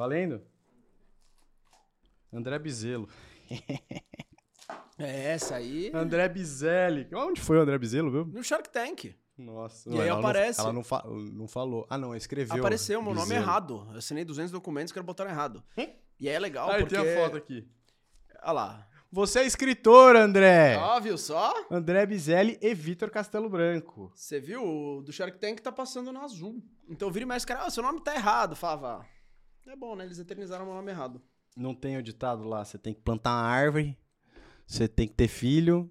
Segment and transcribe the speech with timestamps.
[0.00, 0.40] Valendo?
[2.32, 3.06] André Bizelo.
[5.02, 5.90] É, essa aí.
[5.94, 7.08] André Bizelli.
[7.14, 8.26] Onde foi o André Bizelo, viu?
[8.26, 9.16] No Shark Tank.
[9.36, 9.88] Nossa.
[9.88, 11.86] E aí ela aparece- Não, ela não, fa- não falou.
[11.88, 12.58] Ah, não, escreveu.
[12.58, 13.42] Apareceu meu nome Bizelo.
[13.42, 13.88] errado.
[13.92, 15.64] Eu assinei 200 documentos que era botaram errado.
[16.18, 16.94] E aí é legal Ah, porque...
[16.94, 17.66] tem a foto aqui.
[18.42, 18.88] Olha lá.
[19.10, 20.76] Você é escritor, André.
[20.76, 21.54] Ó, viu só?
[21.70, 24.12] André Bizelli e Vitor Castelo Branco.
[24.14, 24.62] Você viu?
[24.62, 26.62] O do Shark Tank tá passando no azul.
[26.90, 28.54] Então vira e mexe, cara, ah, seu nome tá errado.
[28.54, 29.06] Falava, ah,
[29.66, 30.04] é bom, né?
[30.04, 31.20] Eles eternizaram meu nome errado.
[31.56, 33.96] Não tem o ditado lá, você tem que plantar uma árvore,
[34.66, 35.90] você tem que ter filho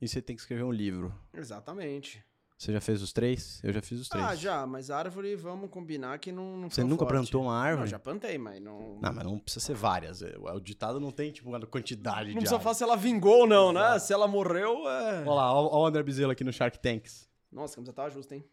[0.00, 1.14] e você tem que escrever um livro.
[1.32, 2.24] Exatamente.
[2.56, 3.60] Você já fez os três?
[3.62, 4.24] Eu já fiz os três.
[4.24, 7.10] Ah, já, mas árvore, vamos combinar que não, não Você nunca forte.
[7.12, 7.90] plantou uma Não, árvore?
[7.90, 8.98] já plantei, mas não...
[9.02, 10.22] Não, mas não precisa ser várias.
[10.22, 12.62] é, O ditado não tem, tipo, uma quantidade Não de precisa árvores.
[12.62, 13.80] falar se ela vingou ou não, né?
[13.80, 14.06] Exato.
[14.06, 15.20] Se ela morreu, é...
[15.22, 17.28] Olha lá, olha o André Bezerra aqui no Shark Tanks.
[17.52, 18.44] Nossa, a camisa tava justa, hein?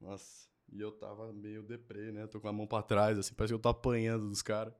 [0.00, 2.26] Nossa, e eu tava meio deprê, né?
[2.26, 4.72] Tô com a mão pra trás, assim, parece que eu tô apanhando dos caras.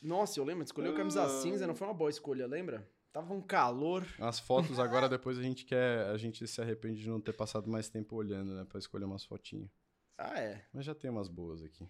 [0.00, 1.28] Nossa, eu lembro, escolheu camisa Ah.
[1.28, 2.88] cinza, não foi uma boa escolha, lembra?
[3.12, 4.06] Tava um calor.
[4.18, 6.06] As fotos agora, depois a gente quer.
[6.06, 8.64] A gente se arrepende de não ter passado mais tempo olhando, né?
[8.64, 9.70] Pra escolher umas fotinhas.
[10.16, 10.64] Ah, é.
[10.72, 11.86] Mas já tem umas boas aqui.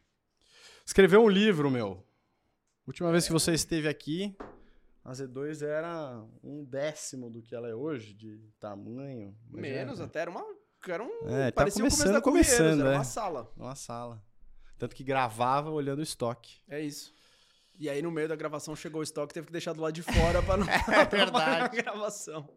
[0.85, 2.05] Escreveu um livro, meu.
[2.87, 4.37] Última vez que você esteve aqui,
[5.05, 9.37] a Z2 era um décimo do que ela é hoje, de tamanho.
[9.49, 10.45] Menos é, até, era uma...
[10.89, 11.29] Era um...
[11.29, 12.95] É, tá parecia o começo começando, da começando, era é.
[12.97, 13.53] uma sala.
[13.57, 14.23] Uma sala.
[14.79, 16.57] Tanto que gravava olhando o estoque.
[16.69, 17.13] É isso.
[17.79, 20.03] E aí, no meio da gravação, chegou o estoque, teve que deixar do lado de
[20.03, 22.49] fora pra não É a gravação.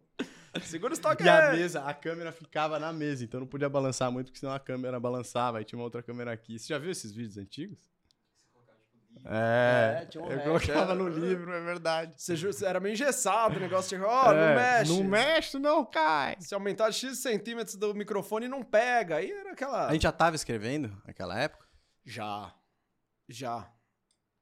[0.62, 1.58] Segura o estoque E a aí.
[1.58, 5.00] mesa, a câmera ficava na mesa, então não podia balançar muito, porque senão a câmera
[5.00, 6.58] balançava, aí tinha uma outra câmera aqui.
[6.58, 7.90] Você já viu esses vídeos antigos?
[9.28, 10.96] É, É, tinha um eu hack, colocava é.
[10.96, 12.14] no livro, é verdade.
[12.18, 14.92] Você era meio engessado o negócio, tipo, ó, não É, mexe.
[14.92, 16.36] Não mexe, não cai.
[16.40, 19.18] Se aumentar X centímetros do microfone, não pega.
[19.18, 19.88] Aí era aquela...
[19.88, 21.66] A gente já tava escrevendo naquela época?
[22.06, 22.54] Já.
[23.28, 23.72] Já.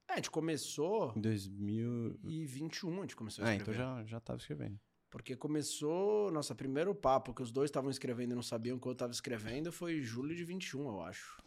[0.09, 2.19] É, a gente começou Em 2000.
[2.25, 3.79] em 21, a gente começou a Ah, escrever.
[3.79, 4.77] então já, já tava escrevendo.
[5.09, 8.95] Porque começou, nossa, primeiro papo que os dois estavam escrevendo e não sabiam que eu
[8.95, 11.37] tava escrevendo foi julho de 21, eu acho.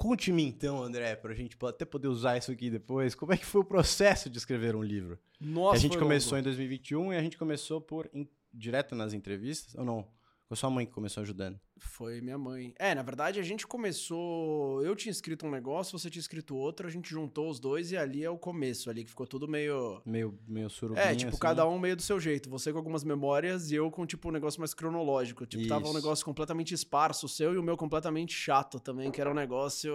[0.00, 3.14] Conte-me então, André, pra gente po- até poder usar isso aqui depois.
[3.14, 5.18] Como é que foi o processo de escrever um livro?
[5.38, 6.40] Nossa, a gente começou longo.
[6.40, 9.74] em 2021 e a gente começou por in- direto nas entrevistas?
[9.74, 10.06] Ou não?
[10.50, 11.60] Foi sua mãe que começou ajudando?
[11.78, 12.74] Foi minha mãe.
[12.76, 14.84] É, na verdade, a gente começou.
[14.84, 17.96] Eu tinha escrito um negócio, você tinha escrito outro, a gente juntou os dois e
[17.96, 20.02] ali é o começo, ali que ficou tudo meio.
[20.04, 21.38] Meio, meio surubinha, É, tipo, assim.
[21.38, 22.50] cada um meio do seu jeito.
[22.50, 25.46] Você com algumas memórias e eu com, tipo, um negócio mais cronológico.
[25.46, 25.94] Tipo, tava um Isso.
[25.94, 29.92] negócio completamente esparso, o seu, e o meu completamente chato também, que era um negócio.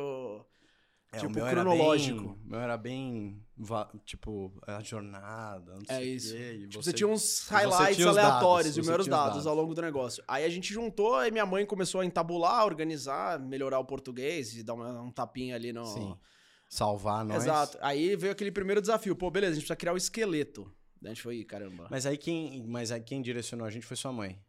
[1.11, 2.19] É, o tipo, meu cronológico.
[2.19, 3.45] Era bem, o meu era bem,
[4.05, 6.33] tipo, a jornada, não É sei o isso.
[6.35, 9.07] quê, e Tipo, você tinha uns você highlights tinha os dados, aleatórios e você os
[9.07, 9.47] dados, dados.
[9.47, 10.21] ao longo do negócio.
[10.27, 14.63] Aí a gente juntou, aí minha mãe começou a entabular, organizar, melhorar o português e
[14.63, 15.85] dar uma- um tapinha ali no.
[15.85, 16.17] Sim.
[16.67, 17.43] salvar nós.
[17.43, 17.77] Exato.
[17.79, 19.15] Aí veio aquele primeiro desafio.
[19.15, 20.63] Pô, beleza, a gente precisa criar o esqueleto.
[21.01, 21.87] Daí a gente foi, "Ih, caramba.
[21.89, 24.41] Mas aí quem, mas aí quem direcionou a gente foi sua mãe.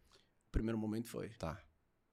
[0.49, 1.28] O primeiro momento foi.
[1.38, 1.61] Tá.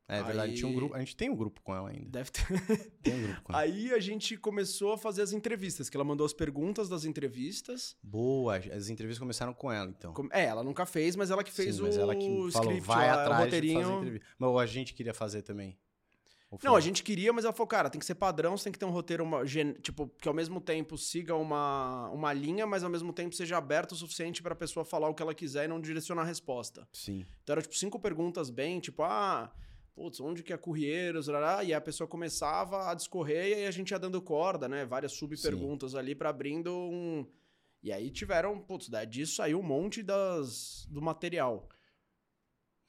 [0.07, 2.09] É verdade, tinha um Aí- grupo, a gente tem um grupo com ela ainda.
[2.09, 2.43] Deve ter.
[3.01, 3.61] Tem um grupo com ela.
[3.61, 7.95] Aí a gente começou a fazer as entrevistas, que ela mandou as perguntas das entrevistas.
[8.03, 10.13] Boa, as entrevistas começaram com ela, então.
[10.31, 12.81] É, ela nunca fez, mas ela que fez Sim, o mas ela que falou, script,
[12.81, 13.81] vai o atrás de roteirinho.
[13.81, 14.27] fazer entrevista.
[14.37, 15.77] Mas a gente queria fazer também.
[16.63, 18.77] Não, a gente queria, mas ela falou, cara, tem que ser padrão, você tem que
[18.77, 19.43] ter um roteiro, uma,
[19.81, 23.93] tipo, que ao mesmo tempo siga uma, uma linha, mas ao mesmo tempo seja aberto
[23.93, 26.87] o suficiente pra pessoa falar o que ela quiser e não direcionar a resposta.
[26.93, 27.25] Sim.
[27.41, 29.51] Então era, tipo, cinco perguntas bem, tipo, ah,
[29.95, 33.71] putz, onde que é Corrieiros, rará, e a pessoa começava a discorrer e aí a
[33.71, 34.85] gente ia dando corda, né?
[34.85, 37.25] Várias subperguntas ali pra abrindo um...
[37.81, 41.67] E aí tiveram, putz, daí disso saiu um monte das, do material.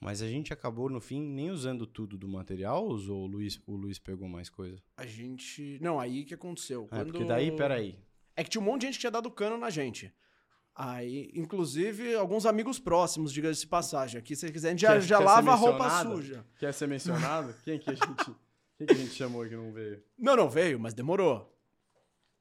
[0.00, 3.60] Mas a gente acabou, no fim, nem usando tudo do material, ou usou o Luiz,
[3.66, 4.80] o Luiz pegou mais coisa?
[4.96, 5.78] A gente...
[5.80, 6.84] Não, aí que aconteceu.
[6.84, 7.06] É, Quando...
[7.06, 7.98] porque daí, peraí.
[8.36, 10.12] É que tinha um monte de gente que tinha dado cano na gente.
[10.76, 14.18] Aí, inclusive, alguns amigos próximos, diga-se de passagem.
[14.18, 16.44] Aqui, se quiser, a gente já, Quer- já quer lava a roupa suja.
[16.58, 17.54] Quer ser mencionado?
[17.62, 18.36] Quem que a gente,
[18.76, 20.02] quem que a gente chamou que não veio?
[20.18, 21.50] Não, não veio, mas demorou.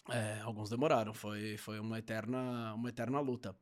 [0.10, 1.14] É, alguns demoraram.
[1.14, 3.56] Foi, foi uma, eterna, uma eterna luta.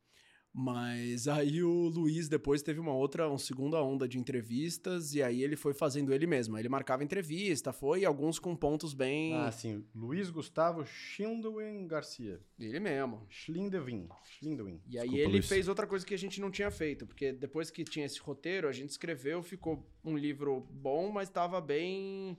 [0.53, 5.41] Mas aí o Luiz depois teve uma outra, uma segunda onda de entrevistas, e aí
[5.41, 6.57] ele foi fazendo ele mesmo.
[6.57, 9.33] Ele marcava entrevista, foi, e alguns com pontos bem.
[9.33, 9.85] Ah, sim.
[9.95, 12.41] Luiz Gustavo Schindewin Garcia.
[12.59, 13.25] Ele mesmo.
[13.29, 14.09] Schlindewin.
[14.25, 14.81] Schlindewin.
[14.87, 15.47] E aí Desculpa, ele Luiz.
[15.47, 18.67] fez outra coisa que a gente não tinha feito, porque depois que tinha esse roteiro,
[18.67, 22.37] a gente escreveu, ficou um livro bom, mas tava bem.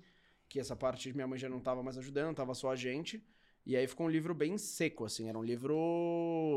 [0.51, 3.25] Que essa parte minha mãe já não tava mais ajudando, tava só a gente.
[3.65, 5.77] E aí ficou um livro bem seco, assim, era um livro.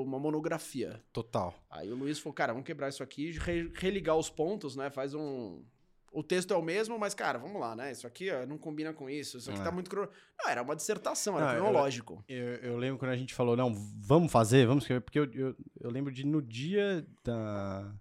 [0.06, 1.04] uma monografia.
[1.14, 1.54] Total.
[1.70, 4.90] Aí o Luiz falou, cara, vamos quebrar isso aqui, re- religar os pontos, né?
[4.90, 5.64] Faz um.
[6.12, 7.92] o texto é o mesmo, mas, cara, vamos lá, né?
[7.92, 9.64] Isso aqui ó, não combina com isso, isso aqui É.
[9.64, 9.94] tá muito...
[9.96, 12.24] Não, era uma dissertação, era Não, eu- cronológico.
[12.28, 15.56] Eu, eu lembro quando a gente falou, não, vamos fazer, vamos escrever, porque eu, eu,
[15.80, 17.94] eu lembro de no dia da,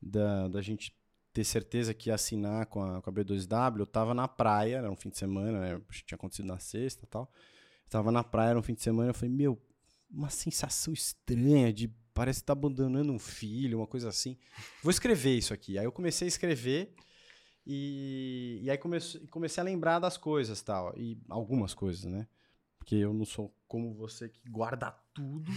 [0.00, 0.94] da, da gente
[1.32, 4.90] ter certeza que ia assinar com a, com a B2W, eu tava na praia, era
[4.90, 5.80] um fim de semana, né?
[6.06, 7.30] Tinha acontecido na sexta e tal.
[7.88, 9.58] Eu tava na praia, era um fim de semana, eu falei, meu,
[10.10, 14.36] uma sensação estranha de parece que tá abandonando um filho, uma coisa assim.
[14.82, 15.78] Vou escrever isso aqui.
[15.78, 16.94] Aí eu comecei a escrever
[17.66, 20.92] e, e aí comecei, comecei a lembrar das coisas tal.
[20.98, 22.28] E algumas coisas, né?
[22.76, 25.50] Porque eu não sou como você que guarda tudo.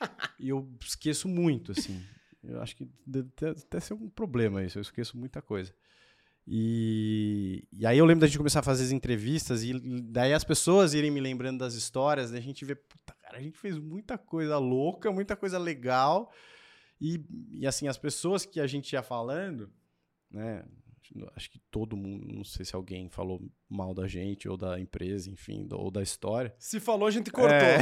[0.38, 2.00] e eu esqueço muito, assim.
[2.44, 4.78] Eu acho que deve até ser um problema isso.
[4.78, 5.74] Eu esqueço muita coisa.
[6.46, 10.42] E, e aí eu lembro da gente começar a fazer as entrevistas e daí as
[10.42, 13.78] pessoas irem me lembrando das histórias, daí a gente vê, puta, cara, a gente fez
[13.78, 16.32] muita coisa louca, muita coisa legal.
[17.00, 19.70] E, e assim, as pessoas que a gente ia falando,
[20.30, 20.64] né?
[21.36, 25.28] Acho que todo mundo, não sei se alguém falou mal da gente ou da empresa,
[25.30, 26.54] enfim, do- ou da história.
[26.58, 27.50] Se falou, a gente cortou.
[27.54, 27.78] É,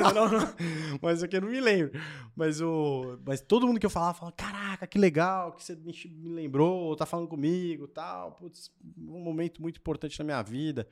[0.00, 0.54] Não, não, não.
[1.02, 1.92] mas aqui eu não me lembro.
[2.34, 5.92] Mas, o, mas todo mundo que eu falava, falava, caraca, que legal que você me,
[6.16, 8.32] me lembrou, tá falando comigo tal.
[8.32, 10.88] Putz, um momento muito importante na minha vida.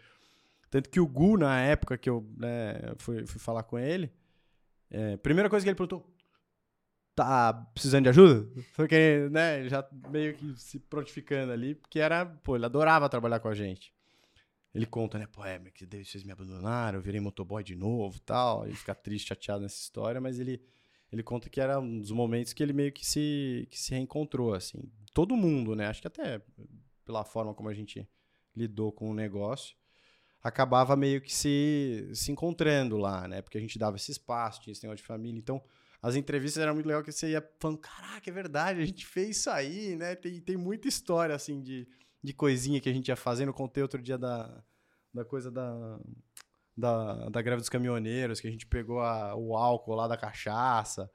[0.70, 4.12] Tanto que o Gu, na época que eu né, fui, fui falar com ele,
[4.90, 6.06] é, primeira coisa que ele perguntou,
[7.18, 8.48] tá precisando de ajuda?
[8.74, 13.40] Só que, né, já meio que se prontificando ali, porque era, pô, ele adorava trabalhar
[13.40, 13.92] com a gente.
[14.72, 18.64] Ele conta, né, pô, é, que vocês me abandonaram, eu virei motoboy de novo tal.
[18.66, 20.62] Ele fica triste, chateado nessa história, mas ele,
[21.10, 24.54] ele conta que era um dos momentos que ele meio que se, que se reencontrou,
[24.54, 24.90] assim.
[25.12, 26.40] Todo mundo, né, acho que até
[27.04, 28.08] pela forma como a gente
[28.54, 29.74] lidou com o negócio,
[30.42, 34.72] acabava meio que se, se encontrando lá, né, porque a gente dava esse espaço, tinha
[34.72, 35.60] esse negócio de família, então
[36.02, 39.38] as entrevistas eram muito legal que você ia falando, caraca, é verdade, a gente fez
[39.38, 40.14] isso aí, né?
[40.14, 41.88] Tem, tem muita história, assim, de,
[42.22, 43.48] de coisinha que a gente ia fazendo.
[43.48, 44.62] Eu contei outro dia da,
[45.12, 45.98] da coisa da,
[46.76, 51.10] da, da greve dos caminhoneiros, que a gente pegou a- o álcool lá da cachaça.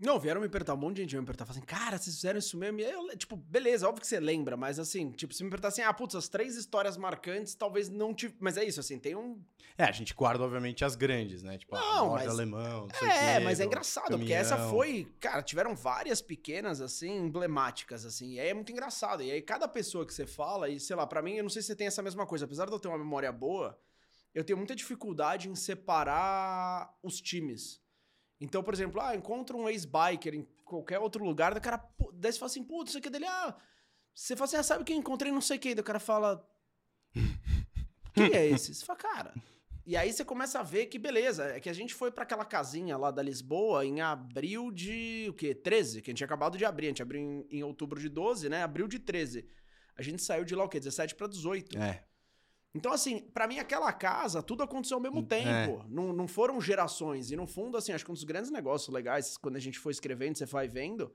[0.00, 2.38] Não, vieram me perguntar, um monte de gente veio me perguntar, assim, cara, vocês fizeram
[2.38, 2.80] isso mesmo?
[2.80, 5.68] E aí eu, tipo, beleza, óbvio que você lembra, mas assim, tipo, se me perguntar
[5.68, 8.34] assim, ah, putz, as três histórias marcantes, talvez não te...
[8.40, 9.42] Mas é isso, assim, tem um...
[9.76, 11.58] É, a gente guarda, obviamente, as grandes, né?
[11.58, 14.32] Tipo, Não, a morte mas- alemão, não sei É, quê, mas é do engraçado, porque
[14.32, 14.70] essa caminhão.
[14.74, 19.22] foi, cara, tiveram várias pequenas, assim, emblemáticas, assim, e aí é muito engraçado.
[19.22, 21.60] E aí cada pessoa que você fala, e sei lá, pra mim, eu não sei
[21.62, 23.78] se você tem essa mesma coisa, apesar de eu ter uma memória boa,
[24.34, 27.80] eu tenho muita dificuldade em separar os times.
[28.40, 31.84] Então, por exemplo, ah, encontra um ex-biker em qualquer outro lugar, o cara,
[32.14, 33.54] daí você fala assim, putz, isso aqui é dele, ah,
[34.14, 36.48] você fala assim, ah, sabe quem eu encontrei não sei quem, daí o cara fala,
[38.14, 38.74] quem é esse?
[38.74, 39.34] Você fala, cara.
[39.86, 42.44] E aí você começa a ver que beleza, é que a gente foi pra aquela
[42.44, 45.54] casinha lá da Lisboa em abril de o quê?
[45.54, 48.08] 13, que a gente tinha acabado de abrir, a gente abriu em, em outubro de
[48.08, 48.62] 12, né?
[48.62, 49.44] Abril de 13.
[49.96, 50.78] A gente saiu de lá o quê?
[50.78, 51.76] 17 pra 18.
[51.76, 52.04] É,
[52.74, 55.22] Então, assim, pra mim, aquela casa, tudo aconteceu ao mesmo É.
[55.66, 55.84] tempo.
[55.88, 57.30] Não, não foram gerações.
[57.30, 59.90] E no fundo, assim, acho que um dos grandes negócios legais, quando a gente foi
[59.92, 61.12] escrevendo, você vai vendo,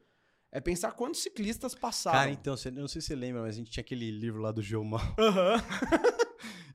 [0.52, 2.20] é pensar quantos ciclistas passaram.
[2.20, 4.52] Cara, então, eu não sei se você lembra, mas a gente tinha aquele livro lá
[4.52, 5.02] do Geomal.
[5.18, 5.56] Aham.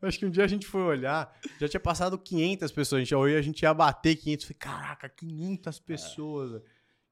[0.02, 1.30] Eu acho que um dia a gente foi olhar,
[1.60, 3.00] já tinha passado 500 pessoas.
[3.00, 4.46] A gente olhou e a gente ia bater 500.
[4.46, 6.52] Falei, caraca, 500 pessoas.
[6.52, 6.64] velho.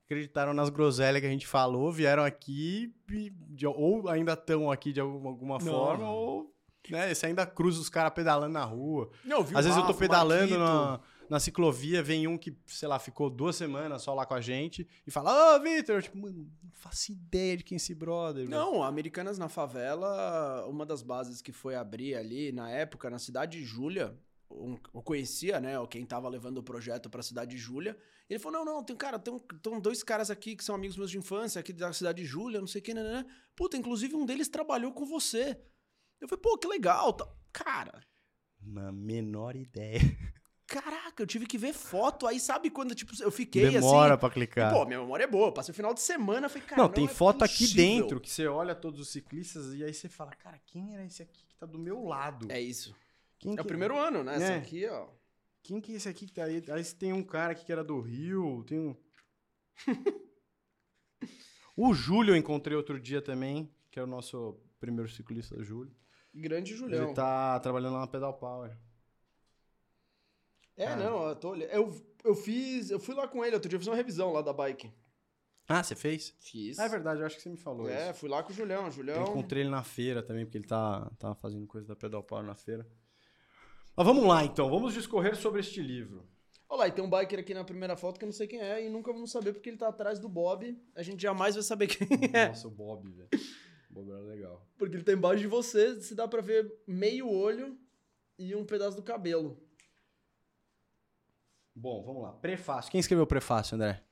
[0.07, 2.95] Acreditaram nas groselhas que a gente falou, vieram aqui,
[3.76, 6.50] ou ainda estão aqui de alguma, alguma forma, ou
[6.92, 9.11] né, você ainda cruza os caras pedalando na rua.
[9.25, 12.99] Não, viu Às vezes eu tô pedalando na, na ciclovia, vem um que, sei lá,
[12.99, 16.50] ficou duas semanas só lá com a gente e fala, ô, Vitor, eu, tipo, mano,
[16.62, 18.47] não faço ideia de quem é esse brother.
[18.47, 23.18] velho." Não, Americanas na Favela, uma das bases que foi abrir ali na época, na
[23.18, 24.16] Cidade de Júlia,
[24.50, 27.97] um- eu conhecia, né, quem tava levando o projeto pra Cidade de Júlia.
[28.30, 31.11] Ele falou: não, não, tem cara, tem, tem dois caras aqui que são amigos meus
[31.11, 33.26] de infância, aqui da Cidade de Júlia, não sei o que, né, né.
[33.54, 35.59] Puta, inclusive um deles trabalhou com você.
[36.21, 37.13] Eu falei, pô, que legal.
[37.13, 38.03] tá- Cara,
[38.61, 40.01] Na menor ideia.
[40.67, 42.27] caraca, eu tive que ver foto.
[42.27, 44.21] Aí sabe quando, tipo, eu fiquei Demora assim.
[44.21, 44.71] pra clicar.
[44.73, 45.53] E, pô, minha memória é boa.
[45.53, 46.83] Passei o final de semana, falei, cara.
[46.83, 47.77] não, tem é foto aqui possível.
[48.03, 51.23] dentro que você olha todos os ciclistas e aí você fala, cara, quem era esse
[51.23, 52.51] aqui que tá do meu lado?
[52.53, 52.95] É isso.
[53.39, 54.37] Quem É que- o primeiro ano, né?
[54.43, 54.57] É.
[54.57, 55.09] aqui, ó.
[55.63, 56.63] Quem que é esse aqui que tá aí?
[56.71, 58.97] Aí tem um cara aqui que era do Rio, tem um...
[61.77, 65.95] o Júlio eu encontrei outro dia também, que é o nosso primeiro ciclista, Júlio.
[66.35, 67.04] Grande Julião.
[67.06, 68.76] Ele tá trabalhando lá na Pedal Power.
[70.76, 70.97] É, Ah.
[70.97, 71.54] não, eu tô.
[71.56, 72.90] Eu, eu fiz.
[72.90, 74.92] Eu fui lá com ele outro dia, eu fiz uma revisão lá da bike.
[75.66, 76.35] Ah, você fez?
[76.40, 76.78] Fiz.
[76.78, 78.20] Ah, é verdade, eu acho que você me falou É, isso.
[78.20, 78.87] fui lá com o Julião.
[78.87, 79.23] Eu Julião.
[79.25, 82.54] encontrei ele na feira também, porque ele tá, tá fazendo coisa da Pedal Power na
[82.54, 82.87] feira.
[83.94, 84.70] Mas vamos lá, então.
[84.70, 86.26] Vamos discorrer sobre este livro.
[86.70, 88.61] Olha lá, e tem um biker aqui na primeira foto que eu não sei quem
[88.61, 90.78] é e nunca vamos saber porque ele tá atrás do Bob.
[90.94, 92.49] A gente jamais vai saber quem é.
[92.49, 93.28] Nossa, o Bob, velho.
[93.99, 94.67] Bagulho era legal.
[94.76, 97.78] Porque ele tá embaixo de você, se dá pra ver meio olho
[98.38, 99.61] e um pedaço do cabelo.
[101.75, 102.33] Bom, vamos lá.
[102.33, 102.90] Prefácio.
[102.90, 104.02] Quem escreveu o prefácio, André?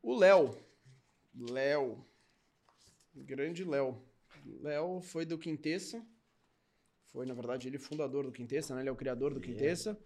[0.00, 0.56] O Léo.
[1.34, 2.04] Léo.
[3.14, 4.00] Grande Léo.
[4.60, 6.04] Léo foi do Quintessa.
[7.06, 8.82] Foi, na verdade, ele é fundador do Quintessa, né?
[8.82, 9.98] Ele é o criador do Quintessa.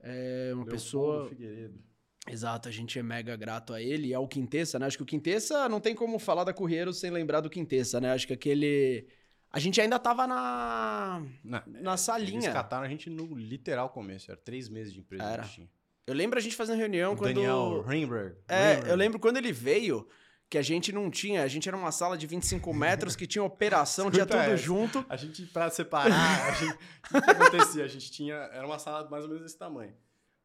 [0.00, 1.28] É uma pessoa.
[1.28, 1.82] Figueiredo.
[2.28, 4.86] Exato, a gente é mega grato a ele e ao Quintessa, né?
[4.86, 8.12] Acho que o Quintessa não tem como falar da Correiro sem lembrar do Quintessa, né?
[8.12, 9.06] Acho que aquele.
[9.50, 11.22] A gente ainda tava na.
[11.44, 12.38] Na, Na salinha.
[12.38, 14.30] Eles cataram a gente no literal começo.
[14.30, 15.24] Era três meses de empresa.
[15.24, 15.42] Era.
[15.42, 15.68] que tinha.
[16.06, 17.34] Eu lembro a gente fazendo reunião O quando.
[17.34, 18.36] Daniel Rimberg.
[18.48, 20.06] É, eu lembro quando ele veio,
[20.48, 21.42] que a gente não tinha.
[21.42, 25.04] A gente era uma sala de 25 metros que tinha operação, tinha tudo junto.
[25.08, 26.78] A gente, pra separar, a gente-
[27.14, 27.84] o que acontecia?
[27.84, 28.34] A gente tinha.
[28.34, 29.92] Era uma sala mais ou menos desse tamanho.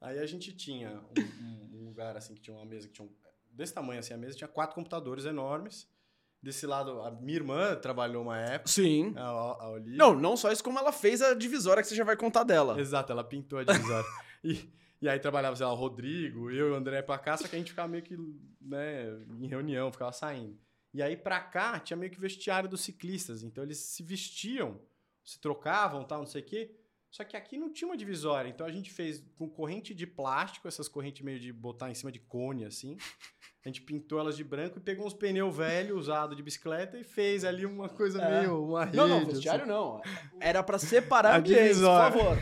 [0.01, 3.11] Aí a gente tinha um, um- lugar assim que tinha uma mesa que tinha um,
[3.51, 5.87] desse tamanho assim a mesa tinha quatro computadores enormes.
[6.39, 9.11] Desse lado, a minha irmã trabalhou uma época, Sim.
[9.17, 9.97] a, a Olivia.
[9.97, 12.79] Não, não só isso, como ela fez a divisória que você já vai contar dela.
[12.79, 14.05] Exato, ela pintou a divisória.
[14.43, 14.69] e,
[15.01, 17.55] e aí trabalhava, sei lá, o Rodrigo, eu e o André pra cá, só que
[17.55, 18.15] a gente ficava meio que,
[18.61, 19.07] né,
[19.41, 20.55] em reunião, ficava saindo.
[20.93, 24.79] E aí pra cá tinha meio que vestiário dos ciclistas, então eles se vestiam,
[25.25, 26.75] se trocavam, tal, não sei o quê.
[27.17, 30.67] Só que aqui não tinha uma divisória, então a gente fez com corrente de plástico,
[30.67, 32.95] essas correntes meio de botar em cima de cone, assim.
[33.65, 37.03] A gente pintou elas de branco e pegou uns pneus velhos usados de bicicleta e
[37.03, 38.41] fez ali uma coisa É.
[38.41, 38.97] meio, uma rede.
[38.97, 39.31] Não, não, assim.
[39.31, 39.99] vestiário não.
[40.39, 42.37] Era pra separar ambientes, por favor.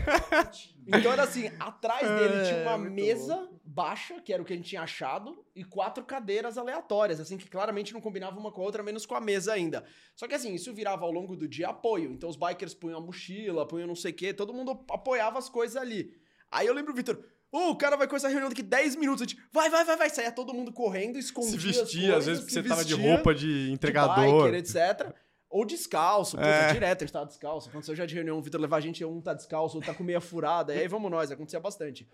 [0.85, 4.55] Então era assim, atrás dele tinha uma É, mesa baixa, que era o que a
[4.55, 8.63] gente tinha achado, e quatro cadeiras aleatórias, assim, que claramente não combinavam uma com a
[8.63, 9.83] outra, menos com a mesa ainda.
[10.15, 12.11] Só que assim, isso virava ao longo do dia apoio.
[12.13, 15.49] Então os bikers punham a mochila, punham não sei o quê, todo mundo apoiava as
[15.49, 16.15] coisas ali.
[16.49, 19.21] Aí eu lembro o Vitor, ô, o cara vai começar a reunião daqui 10 minutos,
[19.21, 22.43] a gente, vai, vai, vai, vai, saía todo mundo correndo, escondia se vestia, às vezes
[22.43, 24.45] porque você tava de vestia roupa de de entregador.
[24.45, 25.13] biker, etc.
[25.57, 26.73] Ou descalço, puta, É.
[26.73, 27.69] direto a gente tava descalço.
[27.69, 30.03] Aconteceu já de reunião, o Vitor levar a gente, um tá descalço, outro tá com
[30.03, 32.05] meia furada, e aí vamos nós, acontecia bastante.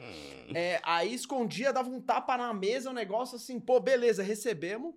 [0.53, 4.93] É, aí escondia, dava um tapa na mesa, um negócio assim, pô, beleza, recebemos.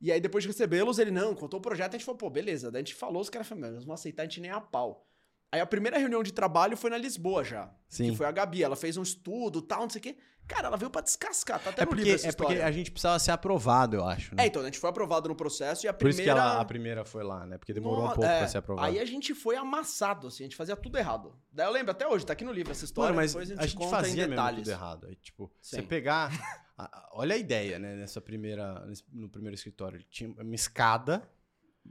[0.00, 2.72] E aí depois de recebê-los, ele, não, contou o projeto, a gente falou, pô, beleza.
[2.72, 4.60] Daí a gente falou, os caras falaram, "Meu, eles vão aceitar a gente nem a
[4.60, 5.06] pau.
[5.52, 7.72] Aí a primeira reunião de trabalho foi na Lisboa já.
[7.88, 8.10] Sim.
[8.10, 10.16] Que foi a Gabi, ela fez um estudo, tal, não sei o quê.
[10.46, 12.70] Cara, ela veio pra descascar, tá até É no porque, livro essa é porque a
[12.70, 14.34] gente precisava ser aprovado, eu acho.
[14.34, 14.44] Né?
[14.44, 16.40] É, então, a gente foi aprovado no processo e a Por isso primeira...
[16.40, 17.58] que ela, a primeira foi lá, né?
[17.58, 18.86] Porque demorou No- um pouco é, pra ser aprovado.
[18.86, 21.34] Aí a gente foi amassado, assim, a gente fazia tudo errado.
[21.52, 23.54] Daí eu lembro até hoje, tá aqui no livro essa história, Mano, mas depois a
[23.54, 25.06] gente, a gente conta fazia em mesmo tudo errado.
[25.08, 25.82] Aí, tipo, você Sim.
[25.82, 26.30] pegar.
[26.78, 27.96] a- olha a ideia, né?
[27.96, 28.86] Nessa primeira.
[29.12, 29.96] no primeiro escritório.
[29.96, 31.28] Ele tinha uma escada,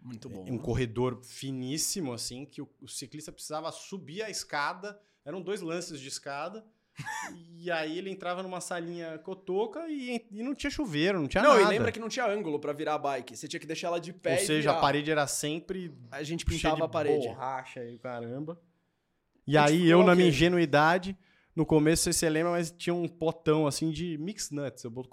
[0.02, 0.46] Muito bom.
[0.50, 4.98] um corredor finíssimo, assim, que o, o ciclista precisava subir a escada.
[5.26, 6.66] Eram dois lances de escada.
[7.58, 11.52] E aí ele entrava numa salinha cotoca e, e não tinha chuveiro, não tinha Não,
[11.56, 11.64] nada.
[11.64, 13.36] e lembra que não tinha ângulo pra virar a bike.
[13.36, 14.78] Você tinha que deixar ela de pé Ou seja, virar.
[14.78, 17.28] a parede era sempre A gente pintava a parede.
[17.28, 18.60] borracha e caramba.
[19.48, 21.18] E aí eu, na minha ingenuidade,
[21.56, 24.84] no começo, não você lembra, mas tinha um potão assim de mix nuts.
[24.84, 25.10] Eu boto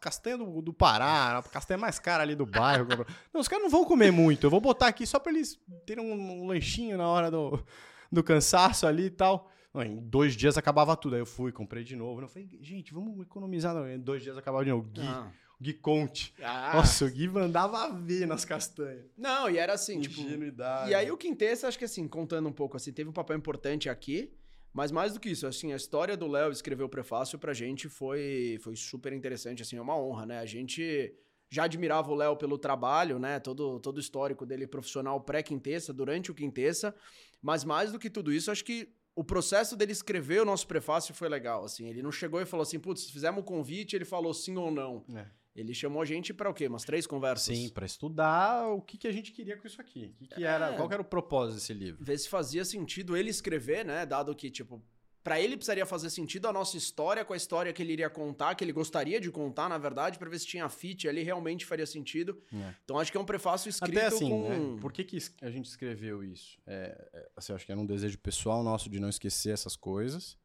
[0.00, 2.86] castanha do, do Pará, castanha mais cara ali do bairro.
[3.32, 4.46] não, os caras não vão comer muito.
[4.46, 7.62] Eu vou botar aqui só pra eles terem um, um lanchinho na hora do,
[8.10, 9.50] do cansaço ali e tal.
[9.74, 11.14] Não, em dois dias acabava tudo.
[11.14, 12.20] Aí eu fui, comprei de novo.
[12.20, 13.74] Eu falei, gente, vamos economizar.
[13.74, 14.88] Não, em dois dias acabava de novo.
[14.90, 15.30] Gui, Ah.
[15.60, 16.34] Gui Conte.
[16.42, 16.72] Ah.
[16.74, 19.06] Nossa, o Gui mandava ver nas castanhas.
[19.16, 20.20] Não, e era assim, tipo.
[20.20, 20.90] Ingenuidade.
[20.90, 23.88] E aí o Quintessa, acho que assim, contando um pouco, assim, teve um papel importante
[23.88, 24.32] aqui.
[24.74, 27.88] Mas mais do que isso, assim, a história do Léo escrever o prefácio pra gente
[27.90, 30.38] foi, foi super interessante, assim, é uma honra, né?
[30.38, 31.14] A gente
[31.50, 33.38] já admirava o Léo pelo trabalho, né?
[33.38, 36.94] Todo, todo o histórico dele profissional pré-Quintessa, durante o Quintessa.
[37.42, 41.14] Mas mais do que tudo isso, acho que o processo dele escrever o nosso prefácio
[41.14, 41.86] foi legal, assim.
[41.88, 45.04] Ele não chegou e falou assim, putz, fizemos o convite, ele falou sim ou não.
[45.14, 45.26] É.
[45.54, 46.66] Ele chamou a gente pra o quê?
[46.66, 47.54] Umas três conversas?
[47.54, 50.14] Sim, pra estudar o que, que a gente queria com isso aqui.
[50.14, 50.76] O que, que era, É.
[50.76, 52.02] qual que era o propósito desse livro?
[52.02, 54.06] ver se fazia sentido ele escrever, né?
[54.06, 54.82] Dado que, tipo,
[55.22, 58.54] pra ele precisaria fazer sentido a nossa história com a história que ele iria contar,
[58.54, 61.86] que ele gostaria de contar, na verdade, pra ver se tinha fit ali, realmente faria
[61.86, 62.42] sentido.
[62.52, 62.74] É.
[62.84, 64.48] Então acho que é um prefácio escrito Até assim, com...
[64.48, 64.80] né?
[64.80, 66.58] Por que, que a gente escreveu isso?
[66.66, 70.36] É, é, assim, acho que era um desejo pessoal nosso de não esquecer essas coisas,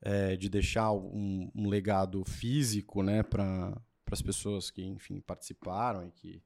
[0.00, 3.76] é, de deixar um, um legado físico, né, para
[4.10, 6.42] as pessoas que, enfim, participaram e que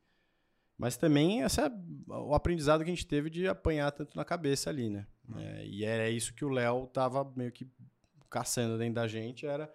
[0.81, 1.71] mas também essa é
[2.09, 5.07] o aprendizado que a gente teve de apanhar tanto na cabeça ali, né?
[5.39, 7.69] É, e era isso que o Léo tava meio que
[8.29, 9.71] caçando dentro da gente, era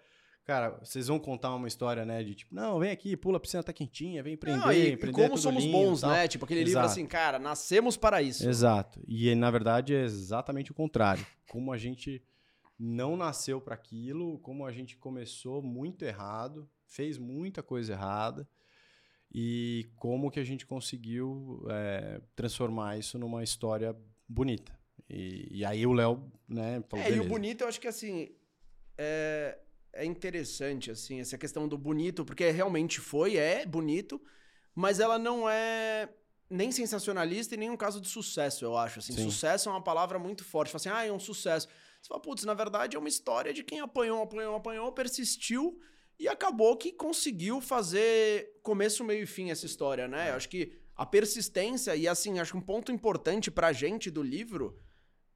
[0.46, 2.22] Cara, vocês vão contar uma história, né?
[2.22, 4.92] De tipo, não, vem aqui, pula, a piscina tá quentinha, vem empreender, Não, e, e
[4.92, 6.10] empreender é como tudo somos lindo, bons, tal.
[6.10, 6.28] né?
[6.28, 6.86] Tipo, aquele livro Exato.
[6.92, 8.48] assim, cara, nascemos para isso.
[8.48, 9.02] Exato.
[9.08, 11.26] E na verdade é exatamente o contrário.
[11.50, 12.22] Como a gente
[12.78, 18.48] não nasceu para aquilo, como a gente começou muito errado, fez muita coisa errada.
[19.34, 23.96] e como que a gente conseguiu é, transformar isso numa história
[24.28, 24.75] bonita.
[25.08, 27.22] E, e aí o Léo, né, falou, É, beleza.
[27.22, 28.28] e o bonito eu acho que assim,
[28.98, 29.58] é,
[29.92, 34.20] é interessante, assim, essa questão do bonito, porque realmente foi, é bonito,
[34.74, 36.08] mas ela não é
[36.48, 39.00] nem sensacionalista e nem um caso de sucesso, eu acho.
[39.00, 40.70] Assim, sucesso é uma palavra muito forte.
[40.70, 41.66] Fala assim, ah, é um sucesso.
[42.00, 45.80] Você fala, putz, na verdade é uma história de quem apanhou, apanhou, apanhou, persistiu
[46.18, 50.28] e acabou que conseguiu fazer começo, meio e fim essa história, né?
[50.28, 50.30] É.
[50.30, 54.22] Eu acho que a persistência, e assim, acho que um ponto importante pra gente do
[54.22, 54.78] livro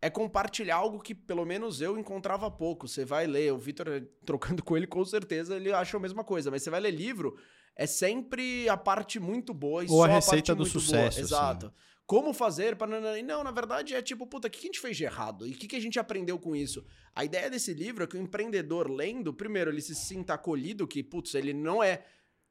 [0.02, 2.88] é compartilhar algo que pelo menos eu encontrava pouco.
[2.88, 6.24] Você vai ler, o Vitor eh, trocando com ele, com certeza ele acha a mesma
[6.24, 7.36] coisa, mas você vai ler livro,
[7.76, 11.18] é sempre a parte muito boa e Ou só a receita a do sucesso.
[11.18, 11.26] Boa.
[11.26, 11.66] Exato.
[11.66, 11.74] Assim.
[12.06, 13.22] Como fazer para.
[13.22, 15.46] Não, na verdade é tipo, puta, o que a gente fez de errado?
[15.46, 16.84] E o que a gente aprendeu com isso?
[17.14, 21.04] A ideia desse livro é que o empreendedor lendo, primeiro, ele se sinta acolhido, que,
[21.04, 22.04] putz, ele não é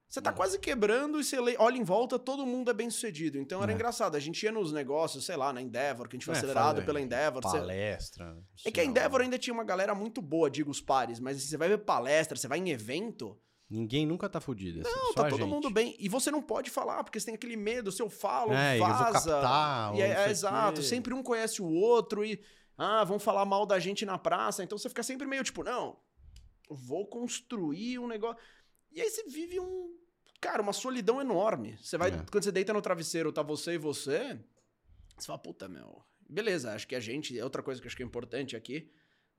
[0.09, 3.37] você tá quase quebrando e você olha em volta, todo mundo é bem sucedido.
[3.37, 3.75] Então era é.
[3.75, 4.15] engraçado.
[4.15, 6.81] A gente ia nos negócios, sei lá, na Endeavor, que a gente foi é, acelerado
[6.83, 7.43] pela Endeavor.
[7.43, 8.35] Palestra.
[8.55, 8.69] Você...
[8.69, 11.55] É que a Endeavor ainda tinha uma galera muito boa, digo os pares, mas você
[11.55, 13.39] vai ver palestra, você vai em evento.
[13.69, 14.81] Ninguém nunca tá fudido.
[14.81, 15.47] Assim, não, tá todo gente.
[15.47, 15.95] mundo bem.
[15.99, 18.91] E você não pode falar, porque você tem aquele medo, se eu falo, é, vaza.
[18.91, 20.81] Eu vou captar, e é, é exato.
[20.81, 22.41] Sempre um conhece o outro e.
[22.75, 24.63] Ah, vão falar mal da gente na praça.
[24.63, 25.99] Então você fica sempre meio tipo, não,
[26.67, 28.41] vou construir um negócio.
[28.91, 29.98] E aí você vive um
[30.39, 31.77] cara, uma solidão enorme.
[31.81, 32.25] Você vai, é.
[32.31, 34.39] quando você deita no travesseiro, tá você e você,
[35.17, 36.03] você fala, puta, meu.
[36.27, 38.91] Beleza, acho que a gente, é outra coisa que acho que é importante aqui,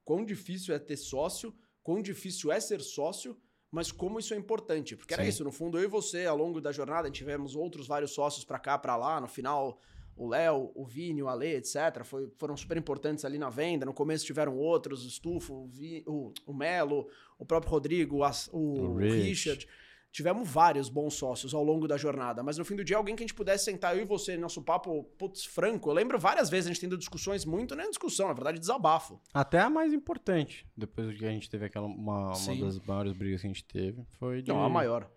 [0.05, 3.41] quão difícil é ter sócio, quão difícil é ser sócio,
[3.71, 4.97] mas como isso é importante.
[4.97, 5.21] Porque Sim.
[5.21, 8.45] era isso, no fundo, eu e você, ao longo da jornada, tivemos outros vários sócios
[8.45, 9.81] para cá, para lá, no final
[10.21, 13.87] o Léo, o Vini, o Ale, etc., foi, foram super importantes ali na venda.
[13.87, 18.31] No começo tiveram outros, o Stufo, o, Vi, o, o Melo, o próprio Rodrigo, o,
[18.53, 19.67] o, o Richard.
[20.13, 23.23] Tivemos vários bons sócios ao longo da jornada, mas no fim do dia, alguém que
[23.23, 25.89] a gente pudesse sentar, eu e você, nosso papo, putz, franco.
[25.89, 29.21] Eu lembro várias vezes a gente tendo discussões muito, nem discussão, na verdade, desabafo.
[29.33, 33.41] Até a mais importante, depois que a gente teve aquela, uma, uma das maiores brigas
[33.41, 34.49] que a gente teve, foi de...
[34.49, 35.09] Não, a maior.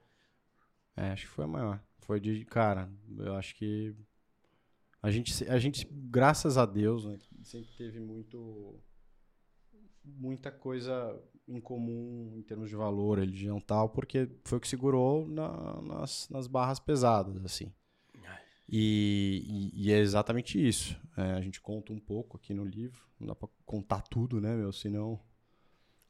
[0.95, 1.81] É, acho que foi a maior.
[2.01, 3.95] Foi de, cara, eu acho que
[5.01, 8.79] a gente, a gente graças a Deus, né, sempre teve muito
[10.03, 15.27] muita coisa em comum em termos de valor, religião tal, porque foi o que segurou
[15.27, 17.71] na, nas, nas barras pesadas, assim.
[18.75, 20.97] E, e, e é exatamente isso.
[21.17, 23.01] É, a gente conta um pouco aqui no livro.
[23.19, 24.71] Não dá pra contar tudo, né, meu?
[24.71, 25.19] Senão.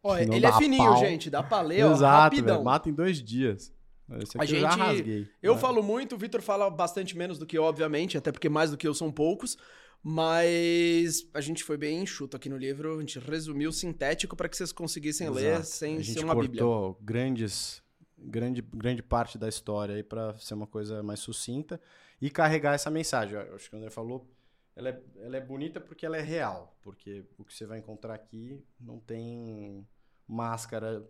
[0.01, 0.97] Ó, senão ele é fininho, pau.
[0.97, 1.29] gente.
[1.29, 2.63] Dá pra ler, Exato, ó, rapidão.
[2.63, 3.73] Mata em dois dias.
[4.21, 7.63] Esse a gente, eu, eu falo muito, o Vitor fala bastante menos do que eu,
[7.63, 9.57] obviamente, até porque mais do que eu são poucos.
[10.03, 14.57] Mas a gente foi bem enxuto aqui no livro, a gente resumiu sintético para que
[14.57, 15.41] vocês conseguissem Exato.
[15.41, 16.49] ler sem ser uma Bíblia.
[16.49, 17.81] A gente cortou grandes,
[18.17, 21.79] grande, grande parte da história aí para ser uma coisa mais sucinta
[22.21, 23.33] e carregar essa mensagem.
[23.33, 24.29] Eu acho que o André falou,
[24.75, 28.13] ela é, ela é bonita porque ela é real, porque o que você vai encontrar
[28.13, 29.87] aqui não tem
[30.27, 31.01] máscara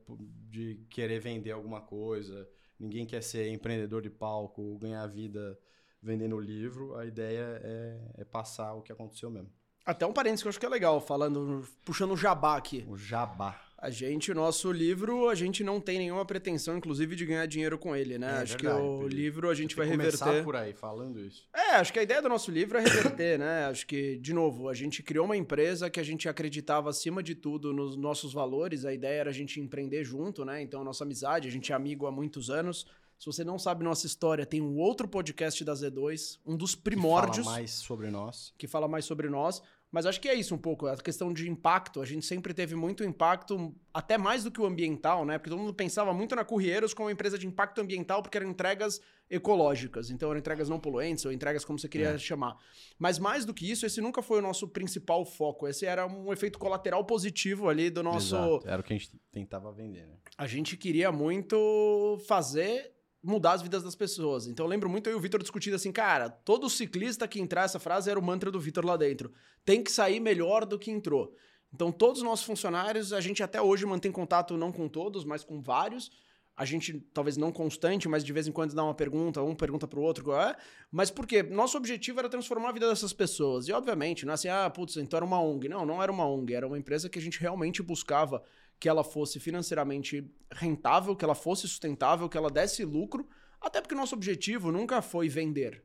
[0.52, 2.48] de querer vender alguma coisa,
[2.80, 5.58] ninguém quer ser empreendedor de palco, ganhar vida
[6.04, 9.50] vendendo o livro, a ideia é, é passar o que aconteceu mesmo.
[9.86, 12.86] Até um parênteses que eu acho que é legal, falando, puxando o jabá aqui.
[12.88, 13.60] O jabá.
[13.78, 17.78] A gente, o nosso livro, a gente não tem nenhuma pretensão, inclusive, de ganhar dinheiro
[17.78, 18.28] com ele, né?
[18.28, 20.20] É, acho verdade, que o livro a gente vai reverter.
[20.20, 21.46] começar por aí, falando isso.
[21.54, 23.66] É, acho que a ideia do nosso livro é reverter, né?
[23.66, 27.36] Acho que, de novo, a gente criou uma empresa que a gente acreditava acima de
[27.36, 28.86] tudo nos nossos valores.
[28.86, 30.62] A ideia era a gente empreender junto, né?
[30.62, 32.88] Então, a nossa amizade, a gente é amigo há muitos anos.
[33.24, 37.38] Se você não sabe nossa história, tem um outro podcast da Z2, um dos primórdios.
[37.38, 38.54] Que fala mais sobre nós.
[38.58, 39.62] Que fala mais sobre nós.
[39.90, 42.02] Mas acho que é isso um pouco, a questão de impacto.
[42.02, 45.38] A gente sempre teve muito impacto, até mais do que o ambiental, né?
[45.38, 48.50] Porque todo mundo pensava muito na Correiros como uma empresa de impacto ambiental, porque eram
[48.50, 50.10] entregas ecológicas.
[50.10, 52.18] Então eram entregas não poluentes, ou entregas como você queria é.
[52.18, 52.58] chamar.
[53.00, 55.66] Mas mais do que isso, esse nunca foi o nosso principal foco.
[55.66, 58.36] Esse era um efeito colateral positivo ali do nosso.
[58.36, 58.68] Exato.
[58.68, 60.18] Era o que a gente tentava vender, né?
[60.38, 62.93] A gente queria muito fazer
[63.24, 64.48] mudar as vidas das pessoas.
[64.48, 67.64] Então eu lembro muito eu e o Vitor discutindo assim, cara, todo ciclista que entrar
[67.64, 69.32] essa frase era o mantra do Vitor lá dentro.
[69.64, 71.34] Tem que sair melhor do que entrou.
[71.74, 75.44] Então todos os nossos funcionários, a gente até hoje mantém contato não com todos, mas
[75.44, 76.12] com vários.
[76.56, 79.88] A gente, talvez não constante, mas de vez em quando dá uma pergunta, um pergunta
[79.88, 80.56] pro outro, é.
[80.92, 81.42] Mas por quê?
[81.42, 83.68] Nosso objetivo era transformar a vida dessas pessoas.
[83.68, 85.68] E, obviamente, não é assim, ah, putz, então era uma ONG.
[85.68, 86.54] Não, não era uma ONG.
[86.54, 88.44] Era uma empresa que a gente realmente buscava
[88.80, 93.28] que ela fosse financeiramente rentável, que ela fosse sustentável, que ela desse lucro,
[93.62, 95.84] até porque nosso objetivo nunca foi vender.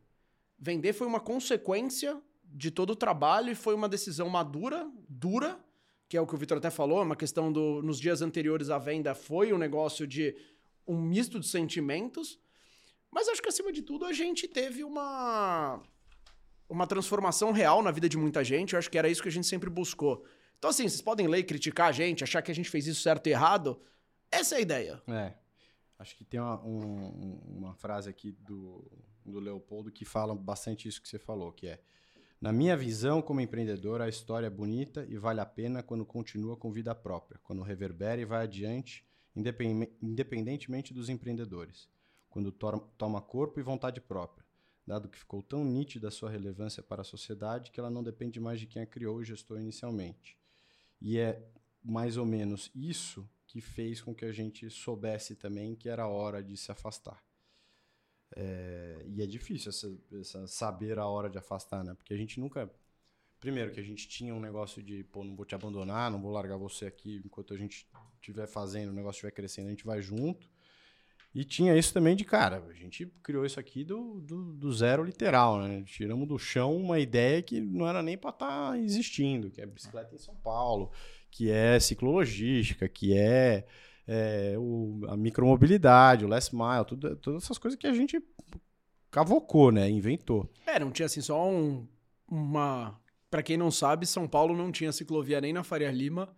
[0.59, 5.59] Vender foi uma consequência de todo o trabalho e foi uma decisão madura, dura,
[6.09, 8.79] que é o que o Vitor até falou, uma questão do nos dias anteriores à
[8.79, 10.35] venda foi um negócio de
[10.87, 12.39] um misto de sentimentos,
[13.11, 15.81] Mas acho que acima de tudo a gente teve uma
[16.69, 18.75] uma transformação real na vida de muita gente.
[18.75, 20.25] Eu acho que era isso que a gente sempre buscou.
[20.59, 23.01] Então, assim, vocês podem ler e criticar a gente, achar que a gente fez isso
[23.01, 23.81] certo e errado.
[24.31, 25.03] Essa é a ideia.
[25.07, 25.35] É.
[25.99, 28.85] Acho que tem uma, um, uma frase aqui do,
[29.25, 31.81] do Leopoldo que fala bastante isso que você falou, que é
[32.41, 36.57] na minha visão como empreendedor, a história é bonita e vale a pena quando continua
[36.57, 39.05] com vida própria, quando reverbera e vai adiante,
[40.01, 41.89] independentemente dos empreendedores,
[42.31, 44.47] quando toma corpo e vontade própria,
[44.87, 48.39] dado que ficou tão nítida a sua relevância para a sociedade que ela não depende
[48.39, 50.38] mais de quem a criou e gestou inicialmente.
[51.01, 51.43] E é
[51.83, 56.43] mais ou menos isso que fez com que a gente soubesse também que era hora
[56.43, 57.23] de se afastar.
[58.37, 61.95] É, e é difícil essa, essa, saber a hora de afastar, né?
[61.95, 62.71] Porque a gente nunca.
[63.41, 66.33] Primeiro, que a gente tinha um negócio de, pô, não vou te abandonar, não vou
[66.33, 70.03] largar você aqui enquanto a gente estiver fazendo, o negócio estiver crescendo, a gente vai
[70.03, 70.51] junto.
[71.35, 75.05] E tinha isso também de, cara, a gente criou isso aqui do, do, do zero
[75.05, 75.83] literal, né?
[75.85, 79.67] Tiramos do chão uma ideia que não era nem para estar tá existindo, que é
[79.67, 80.91] bicicleta em São Paulo,
[81.31, 83.67] que é ciclologística, que é
[84.09, 88.21] é, o, a micromobilidade, o last mile, tudo, todas essas coisas que a gente
[89.11, 89.89] cavocou, né?
[89.91, 90.51] Inventou.
[90.67, 91.87] É, não tinha assim só um,
[92.27, 92.99] uma.
[93.31, 96.35] Para quem não sabe, São Paulo não tinha ciclovia nem na Faria Lima,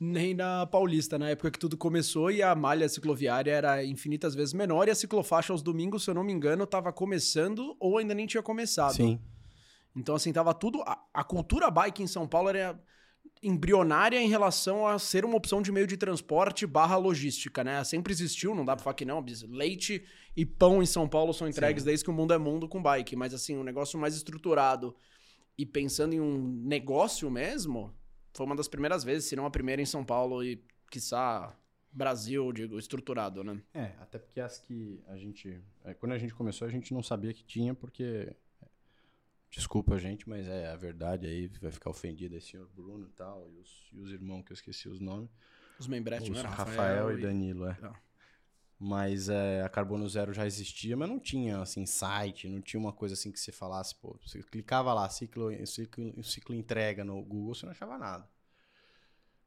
[0.00, 4.54] nem na Paulista, na época que tudo começou, e a malha cicloviária era infinitas vezes
[4.54, 8.14] menor, e a ciclofaixa aos domingos, se eu não me engano, estava começando ou ainda
[8.14, 8.94] nem tinha começado.
[8.94, 9.20] Sim.
[9.94, 10.80] Então, assim, tava tudo.
[10.82, 12.80] A, a cultura bike em São Paulo era
[13.42, 17.82] embrionária em relação a ser uma opção de meio de transporte barra logística, né?
[17.84, 19.22] Sempre existiu, não dá pra falar que não.
[19.48, 20.02] Leite
[20.34, 21.88] e pão em São Paulo são entregues Sim.
[21.88, 23.16] desde que o mundo é mundo com bike.
[23.16, 24.94] Mas assim, um negócio mais estruturado
[25.58, 27.94] e pensando em um negócio mesmo,
[28.32, 31.56] foi uma das primeiras vezes, se não a primeira em São Paulo e, quiçá,
[31.92, 33.60] Brasil, digo, estruturado, né?
[33.74, 35.60] É, até porque as que a gente...
[35.84, 38.34] É, quando a gente começou, a gente não sabia que tinha, porque
[39.50, 43.50] Desculpa, gente, mas é a verdade aí, vai ficar ofendido esse senhor Bruno e tal,
[43.50, 45.28] e os, e os irmãos que eu esqueci os nomes.
[45.76, 47.76] Os Membretti, não Rafael, Rafael e Danilo, é.
[47.82, 47.92] Não.
[48.82, 52.94] Mas é, a Carbono Zero já existia, mas não tinha, assim, site, não tinha uma
[52.94, 57.54] coisa assim que você falasse, pô, você clicava lá, ciclo, ciclo, ciclo entrega no Google,
[57.54, 58.26] você não achava nada.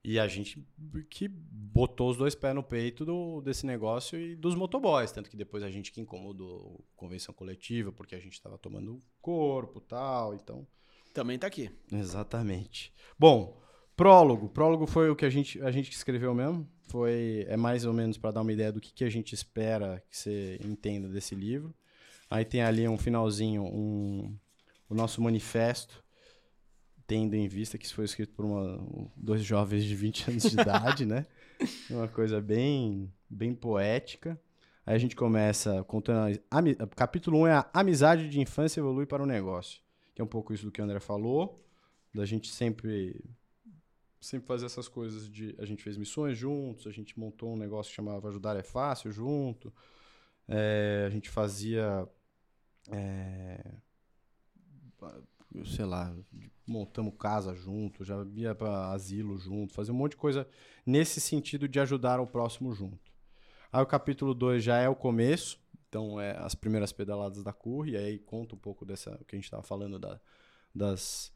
[0.03, 0.63] E a gente
[1.09, 5.13] que botou os dois pés no peito do, desse negócio e dos motoboys.
[5.13, 9.79] Tanto que depois a gente que incomodou convenção coletiva, porque a gente estava tomando corpo
[9.79, 10.67] tal, então...
[11.13, 11.71] Também tá aqui.
[11.91, 12.93] Exatamente.
[13.17, 13.62] Bom,
[13.95, 14.49] prólogo.
[14.49, 16.67] Prólogo foi o que a gente, a gente escreveu mesmo.
[16.83, 20.03] Foi, é mais ou menos para dar uma ideia do que, que a gente espera
[20.09, 21.73] que você entenda desse livro.
[22.29, 24.35] Aí tem ali um finalzinho, um,
[24.89, 26.03] o nosso manifesto,
[27.05, 30.59] tendo em vista que isso foi escrito por uma, dois jovens de 20 anos de
[30.59, 31.25] idade, né?
[31.89, 34.39] Uma coisa bem, bem poética.
[34.85, 36.39] Aí a gente começa contando.
[36.49, 39.81] A, capítulo 1 um é a amizade de infância evolui para o negócio.
[40.13, 41.63] Que é um pouco isso do que o André falou.
[42.13, 43.23] Da gente sempre
[44.23, 45.55] sempre fazer essas coisas de.
[45.59, 49.11] A gente fez missões juntos, a gente montou um negócio que chamava Ajudar é Fácil
[49.11, 49.73] junto.
[50.47, 52.07] É, a gente fazia.
[52.91, 53.75] É,
[55.65, 56.15] sei lá,
[56.65, 60.47] montamos casa junto, já ia para asilo junto, fazia um monte de coisa
[60.85, 63.11] nesse sentido de ajudar o próximo junto.
[63.71, 67.91] Aí o capítulo 2 já é o começo, então é as primeiras pedaladas da curva,
[67.91, 70.19] e aí conta um pouco dessa que a gente estava falando da,
[70.73, 71.32] das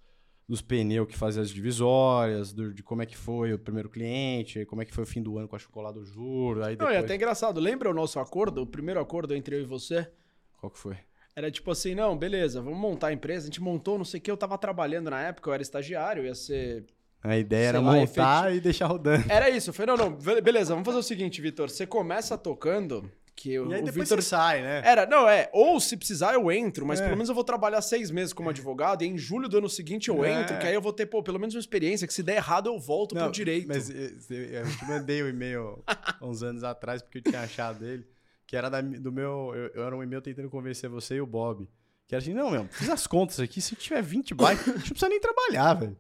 [0.48, 4.66] dos pneus que fazem as divisórias, do, de como é que foi o primeiro cliente,
[4.66, 6.64] como é que foi o fim do ano com a chocolate do juro.
[6.64, 6.90] Aí depois...
[6.90, 7.60] Não, é até engraçado.
[7.60, 10.10] Lembra o nosso acordo, o primeiro acordo entre eu e você?
[10.58, 10.98] Qual que foi?
[11.36, 13.44] Era tipo assim, não, beleza, vamos montar a empresa.
[13.44, 16.24] A gente montou, não sei o que, eu tava trabalhando na época, eu era estagiário,
[16.26, 16.86] ia ser.
[17.22, 19.26] A ideia era lá, montar e deixar rodando.
[19.30, 21.70] Era isso, eu falei, não, não, beleza, vamos fazer o seguinte, Vitor.
[21.70, 24.22] Você começa tocando, que e aí o depois Victor...
[24.22, 24.82] você sai, né?
[24.84, 27.04] Era, não, é, ou se precisar eu entro, mas é.
[27.04, 30.10] pelo menos eu vou trabalhar seis meses como advogado, e em julho do ano seguinte
[30.10, 30.42] eu é.
[30.42, 32.68] entro, que aí eu vou ter, pô, pelo menos uma experiência, que se der errado
[32.68, 33.68] eu volto não, pro direito.
[33.68, 35.84] Mas eu, eu te mandei o um e-mail
[36.22, 38.08] uns anos atrás, porque eu tinha achado ele,
[38.48, 41.28] que era da, do meu, eu, eu era um e-mail tentando convencer você e o
[41.28, 41.70] Bob
[42.08, 44.76] que era assim, não, meu, fiz as contas aqui, se tiver 20 bikes, a gente
[44.76, 45.98] não precisa nem trabalhar, velho.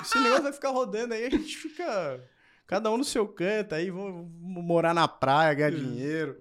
[0.00, 2.20] Esse negócio vai ficar rodando aí, a gente fica.
[2.68, 6.38] Cada um no seu canto, aí vamos, morar na praia, ganhar dinheiro.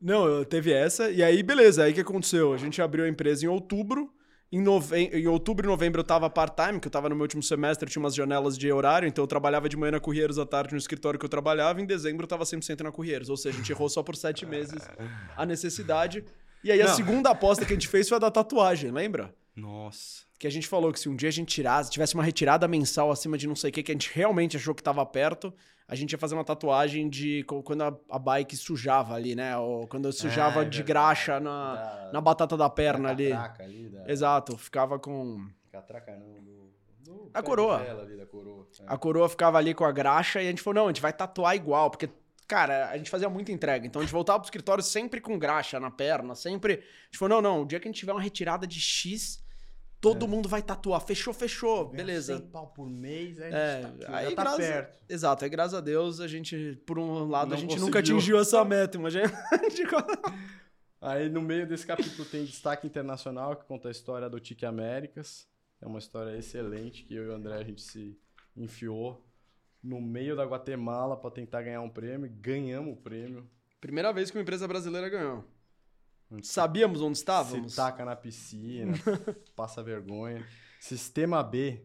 [0.00, 2.54] Não, teve essa, e aí beleza, aí o que aconteceu?
[2.54, 4.14] A gente abriu a empresa em outubro,
[4.52, 4.96] em, nove...
[4.96, 8.00] em outubro e novembro eu tava part-time, que eu tava no meu último semestre, tinha
[8.00, 11.18] umas janelas de horário, então eu trabalhava de manhã na Correios, à tarde no escritório
[11.18, 13.88] que eu trabalhava, em dezembro eu tava 100% na Correios, ou seja, a gente errou
[13.88, 14.80] só por sete meses
[15.36, 16.24] a necessidade.
[16.62, 16.86] E aí Não.
[16.86, 19.34] a segunda aposta que a gente fez foi a da tatuagem, lembra?
[19.56, 20.25] Nossa.
[20.38, 23.10] Que a gente falou que se um dia a gente tirasse, tivesse uma retirada mensal
[23.10, 25.52] acima de não sei o que, que a gente realmente achou que tava perto,
[25.88, 29.56] a gente ia fazer uma tatuagem de quando a, a bike sujava ali, né?
[29.56, 33.30] Ou quando sujava É, de graxa na, Da- na batata da perna ali.
[33.30, 35.48] catraca ali da- Exato, ficava com.
[35.72, 36.70] Catraca não, do,
[37.00, 37.78] do A coroa.
[38.02, 38.66] ali da coroa.
[38.80, 38.84] É.
[38.86, 41.12] A coroa ficava ali com a graxa e a gente falou: não, a gente vai
[41.14, 42.10] tatuar igual, porque,
[42.46, 43.86] cara, a gente fazia muita entrega.
[43.86, 46.74] Então a gente voltava pro escritório sempre com graxa na perna, sempre.
[46.74, 49.42] A gente falou: não, não, o dia que a gente tiver uma retirada de X,
[50.12, 51.00] todo mundo vai tatuar.
[51.00, 52.38] Fechou, fechou, Ganha beleza.
[52.38, 54.98] 100 pau por mês, aí, É, a gente tá, aqui, aí tá graças- perto.
[55.08, 57.86] Exato, aí graças a Deus a gente, por um lado, a Não gente conseguiu.
[57.86, 59.32] nunca atingiu essa meta, imagina.
[61.00, 65.46] Aí no meio desse capítulo tem destaque internacional, que conta a história do Tique Américas.
[65.80, 68.18] É uma história excelente que eu e o André a gente se
[68.56, 69.22] enfiou
[69.82, 72.30] no meio da Guatemala para tentar ganhar um prêmio.
[72.40, 73.48] Ganhamos o prêmio.
[73.80, 75.44] Primeira vez que uma empresa brasileira ganhou.
[76.42, 77.72] Sabíamos onde estávamos?
[77.72, 78.92] Se taca na piscina,
[79.54, 80.44] passa vergonha.
[80.80, 81.82] Sistema B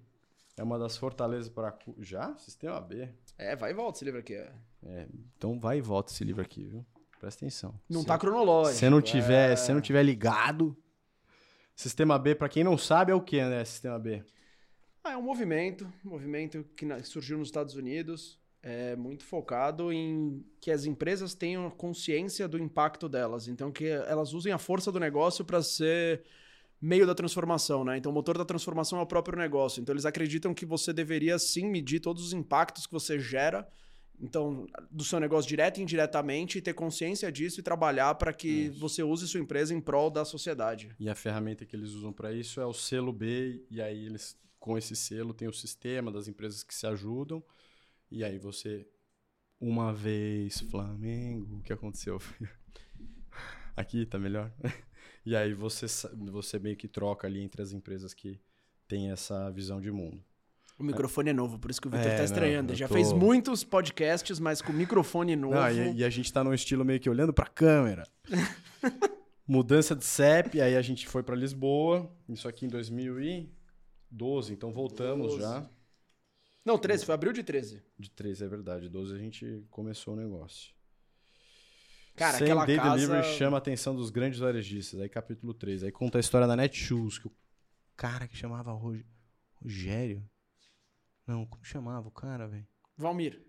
[0.58, 1.78] é uma das fortalezas para.
[2.00, 2.36] Já?
[2.38, 3.10] Sistema B?
[3.38, 4.34] É, vai e volta esse livro aqui.
[4.36, 4.52] é.
[4.84, 6.84] É, então vai e volta esse livro aqui, viu?
[7.20, 7.80] Presta atenção.
[7.88, 8.78] Não Se- tá cronológico.
[8.80, 9.56] Se não tiver, é.
[9.56, 10.76] se não tiver ligado.
[11.76, 13.64] Sistema B, pra quem não sabe, é o que, né?
[13.64, 14.24] Sistema B.
[15.04, 20.46] Ah, é um movimento, um movimento que surgiu nos Estados Unidos, é muito focado em
[20.60, 25.00] que as empresas tenham consciência do impacto delas, então que elas usem a força do
[25.00, 26.24] negócio para ser
[26.80, 27.98] meio da transformação, né?
[27.98, 29.82] Então o motor da transformação é o próprio negócio.
[29.82, 33.68] Então eles acreditam que você deveria sim medir todos os impactos que você gera,
[34.20, 38.68] então do seu negócio direto e indiretamente e ter consciência disso e trabalhar para que
[38.68, 38.80] Isso.
[38.80, 40.96] você use sua empresa em prol da sociedade.
[41.00, 43.64] E a ferramenta que eles usam pra isso é o selo B.
[43.70, 47.44] E aí eles, com esse selo, tem o sistema das empresas que se ajudam.
[48.12, 48.88] E aí você,
[49.60, 52.20] uma vez, Flamengo, o que aconteceu?
[53.76, 54.52] Aqui tá melhor?
[55.24, 55.86] E aí você,
[56.32, 58.42] você meio que troca ali entre as empresas que
[58.88, 60.20] têm essa visão de mundo.
[60.80, 62.72] O microfone é novo, por isso que o Vitor É, tá não, estranhando.
[62.72, 65.54] Ele já tô- fez muitos podcasts, mas com microfone novo.
[65.54, 68.02] Não, e, e a gente tá num estilo meio que olhando pra câmera.
[69.48, 75.28] Mudança de CEP, aí a gente foi pra Lisboa, isso aqui em 2012, então voltamos
[75.34, 75.42] 12.
[75.42, 75.70] já.
[76.64, 77.84] Não, 13, foi abril de 13.
[77.98, 80.74] De 13, é verdade, 12 a gente começou o negócio.
[82.16, 82.96] Cara, Sem aquela Day casa...
[82.96, 85.84] Delivery chama a atenção dos grandes varejistas, aí capítulo 3.
[85.84, 87.34] Aí conta a história da Netshoes, que o
[87.96, 89.06] cara que chamava Rog-
[89.56, 90.28] Rogério...
[91.26, 92.68] Não, como chamava o cara, velho?
[92.98, 93.42] Valmir.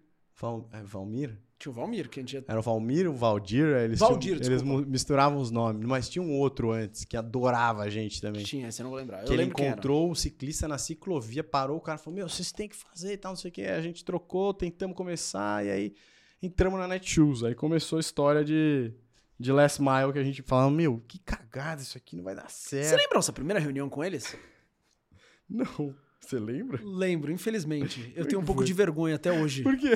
[0.43, 1.39] Val, é, Valmir?
[1.57, 2.45] Tinha o Valmir, que a gente.
[2.49, 6.33] Era o Valmir, o Valdir, eles, Valdir, tinham- eles misturavam os nomes, mas tinha um
[6.33, 8.43] outro antes que adorava a gente também.
[8.43, 9.21] Tinha, eu não vou lembrar.
[9.21, 12.69] Eu que ele encontrou um ciclista na ciclovia, parou, o cara falou: Meu, vocês têm
[12.69, 13.63] que fazer e tal, não sei o que.
[13.63, 15.95] A gente trocou, tentamos começar, e aí
[16.43, 17.45] entramos na Netshoes.
[17.45, 18.93] Aí começou a história de,
[19.39, 22.49] de Last Mile, que a gente falava: Meu, que cagada, isso aqui não vai dar
[22.51, 22.99] Você certo.
[23.01, 24.35] lembra nossa primeira reunião com eles?
[25.49, 26.81] Não, você lembra?
[26.83, 28.11] Lembro, infelizmente.
[28.17, 29.63] Eu tenho um pouco de vergonha até hoje.
[29.63, 29.91] Por quê?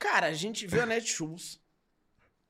[0.00, 1.60] Cara, a gente veio a Netshoes.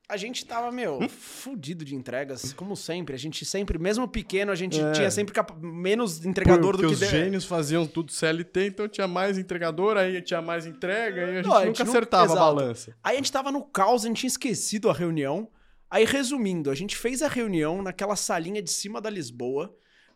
[0.08, 3.14] A gente tava, meu, fudido de entregas, como sempre.
[3.14, 4.90] A gente sempre, mesmo pequeno, a gente É.
[4.92, 7.04] tinha sempre menos entregador Porque do que...
[7.04, 11.34] os gênios faziam tudo CLT, então tinha mais entregador, aí tinha mais entrega, aí a
[11.36, 12.40] gente Não, a nunca gente não- acertava a Exato.
[12.56, 12.96] balança.
[13.04, 15.48] Aí a gente tava no caos, a gente tinha esquecido a reunião.
[15.88, 19.72] Aí, resumindo, a gente fez a reunião naquela salinha de cima da Lisboa.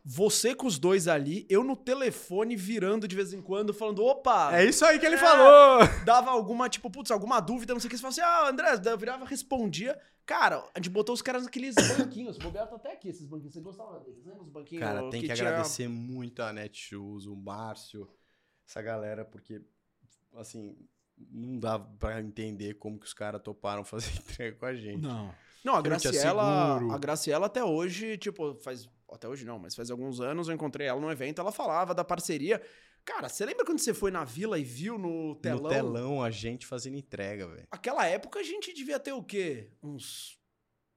[0.06, 4.54] Você com os dois ali, eu no telefone virando de vez em quando, falando, opa!
[4.54, 5.18] É isso aí que ele É.
[5.18, 5.78] falou!
[6.04, 7.96] Dava alguma, tipo, putz, alguma dúvida, não sei o que.
[7.96, 9.98] Você falava assim, ah, André, eu virava, respondia.
[10.26, 12.36] Cara, a gente botou os caras naqueles banquinhos.
[12.36, 13.54] O bobear tá até aqui, esses banquinhos.
[13.54, 14.84] Você gostava deles, lembra os banquinhos?
[14.84, 18.06] Cara, tem que, tinha- agradecer muito a Netshoes, o Márcio,
[18.68, 19.62] essa galera, porque,
[20.36, 20.76] assim,
[21.30, 25.00] não dá pra entender como que os caras toparam fazer entrega com a gente.
[25.00, 25.34] Não.
[25.64, 28.86] Não, a tinha Graciela, a Graciela até hoje, tipo, faz.
[29.12, 32.04] Até hoje não, mas faz alguns anos eu encontrei ela num evento, ela falava da
[32.04, 32.60] parceria.
[33.04, 35.62] Cara, você lembra quando você foi na vila e viu no telão?
[35.62, 37.68] No telão, a gente fazendo entrega, velho.
[37.70, 39.70] Aquela época a gente devia ter o quê?
[39.82, 40.38] Uns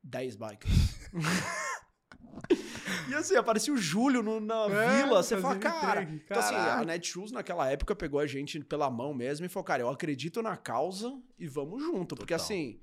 [0.04, 0.74] 10 bikers.
[3.10, 6.04] e assim, aparecia o Júlio no- na É, vila, você fala, cara.
[6.04, 6.84] entrega, Então, assim, a.
[6.86, 10.56] Netshoes naquela época pegou a gente pela mão mesmo e falou, cara, eu acredito na
[10.56, 12.16] causa e vamos junto.
[12.16, 12.44] Porque Total.
[12.46, 12.80] assim,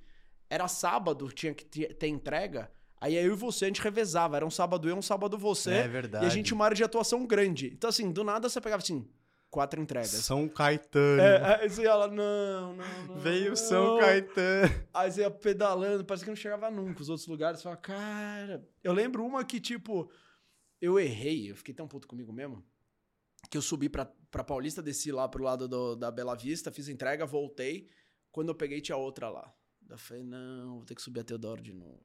[0.51, 2.71] era sábado, tinha que ter entrega.
[3.05, 4.37] Aí eu e você a gente revezava.
[4.37, 5.71] Era um sábado eu, um sábado você.
[5.73, 6.25] é verdade.
[6.25, 7.67] e a gente tinha uma área de atuação grande.
[7.67, 9.07] Então, assim, do nada você pegava assim,
[9.51, 10.09] quatro entregas.
[10.11, 11.21] São Caetano.
[11.21, 13.19] É, aí você ia lá, não, não, não.
[13.19, 13.99] Veio São não.
[14.01, 14.73] Caetano.
[14.95, 17.03] Aí você ia pedalando, parece que não chegava nunca.
[17.03, 18.67] Os outros lugares, você fala, cara.
[18.83, 20.11] Eu lembro uma que, tipo,
[20.81, 22.65] eu errei, eu fiquei tão puto comigo mesmo.
[23.51, 26.89] Que eu subi pra, pra Paulista, desci lá pro lado do- da Bela Vista, fiz
[26.89, 27.87] entrega, voltei.
[28.33, 29.53] Quando eu peguei, tinha outra lá.
[29.91, 32.01] Eu falei, não, vou ter que subir a Teodoro de novo.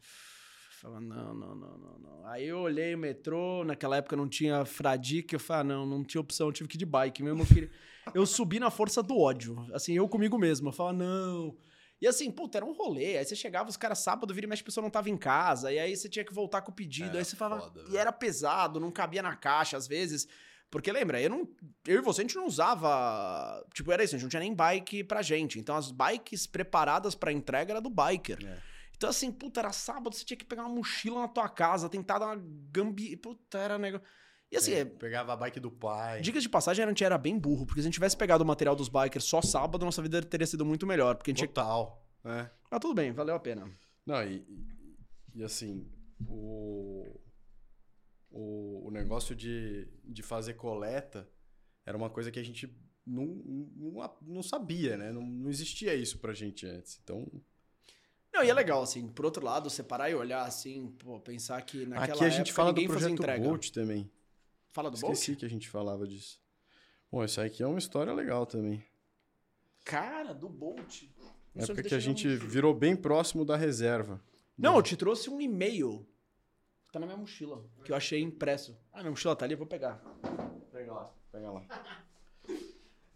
[0.82, 2.28] Falei, não, não, não, não, não.
[2.28, 6.04] Aí eu olhei o metrô, naquela época não tinha Fradique, eu falei, ah, não, não
[6.06, 7.42] tinha opção, eu tive que ir de bike mesmo.
[7.42, 7.72] Eu, queria...
[8.16, 10.70] eu subi na força do ódio, assim, eu comigo mesmo.
[10.70, 11.58] Eu falava, não.
[12.02, 13.18] E assim, puta, era um rolê.
[13.18, 15.70] Aí você chegava, os caras sábado, vira e mexe, a pessoa não tava em casa.
[15.70, 17.10] E aí você tinha que voltar com o pedido.
[17.10, 17.64] Era aí você falava.
[17.64, 20.28] foda, e era pesado, não cabia na caixa, às vezes.
[20.72, 21.50] Porque lembra, eu, não,
[21.86, 23.66] eu e você, a gente não usava.
[23.74, 25.60] Tipo, era isso, a gente não tinha nem bike pra gente.
[25.60, 28.38] Então as bikes preparadas pra entrega era do biker.
[28.46, 28.69] É.
[29.00, 32.20] Então, assim, puta, era sábado, você tinha que pegar uma mochila na tua casa, tentar
[32.20, 33.16] dar uma gambi.
[33.16, 34.06] Puta, era negócio.
[34.52, 36.20] E assim, É, é, pegava a bike do pai.
[36.20, 38.48] dicas de passagem, a gente era bem burro, porque se a gente tivesse pegado o
[38.48, 41.16] material dos bikers só sábado, nossa vida teria sido muito melhor.
[41.16, 41.48] Porque a gente tinha.
[41.48, 42.06] Total.
[42.26, 42.50] É.
[42.70, 43.72] Ah, tudo bem, valeu a pena.
[44.06, 44.98] Não, e, e-
[45.36, 45.90] e assim,
[46.28, 47.22] o,
[48.30, 51.26] o, o negócio de, de fazer coleta
[51.86, 52.68] era uma coisa que a gente
[53.06, 53.26] não,
[53.78, 55.12] não, não sabia, né?
[55.14, 57.00] Não, não existia isso pra gente antes.
[57.02, 57.26] Então,
[58.32, 61.86] Não, e é legal, assim, por outro lado, separar e olhar, assim, pô, pensar que
[61.86, 63.44] naquela aqui a gente época fala do projeto entrega.
[63.44, 64.10] Bolt também.
[64.70, 65.14] Fala do Bolt?
[65.14, 66.40] Esqueci que a gente falava disso.
[67.12, 68.84] Bom, isso aqui é uma história legal também.
[69.84, 71.04] Cara, do Bolt.
[71.56, 74.22] Não É porque a gente virou bem próximo da reserva.
[74.58, 76.06] Não, eu te trouxe um e-mail.
[76.92, 78.78] Tá na minha mochila, que eu achei impresso.
[78.92, 80.02] Ah, minha mochila tá ali, eu vou pegar.
[80.72, 81.66] Pega lá, pega lá.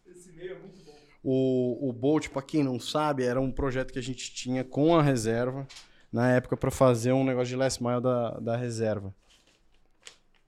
[0.06, 0.83] Esse e-mail é muito.
[1.24, 4.96] O, o Bolt, pra quem não sabe, era um projeto que a gente tinha com
[4.96, 5.66] a reserva
[6.12, 9.16] na época pra fazer um negócio de last mile da, da reserva.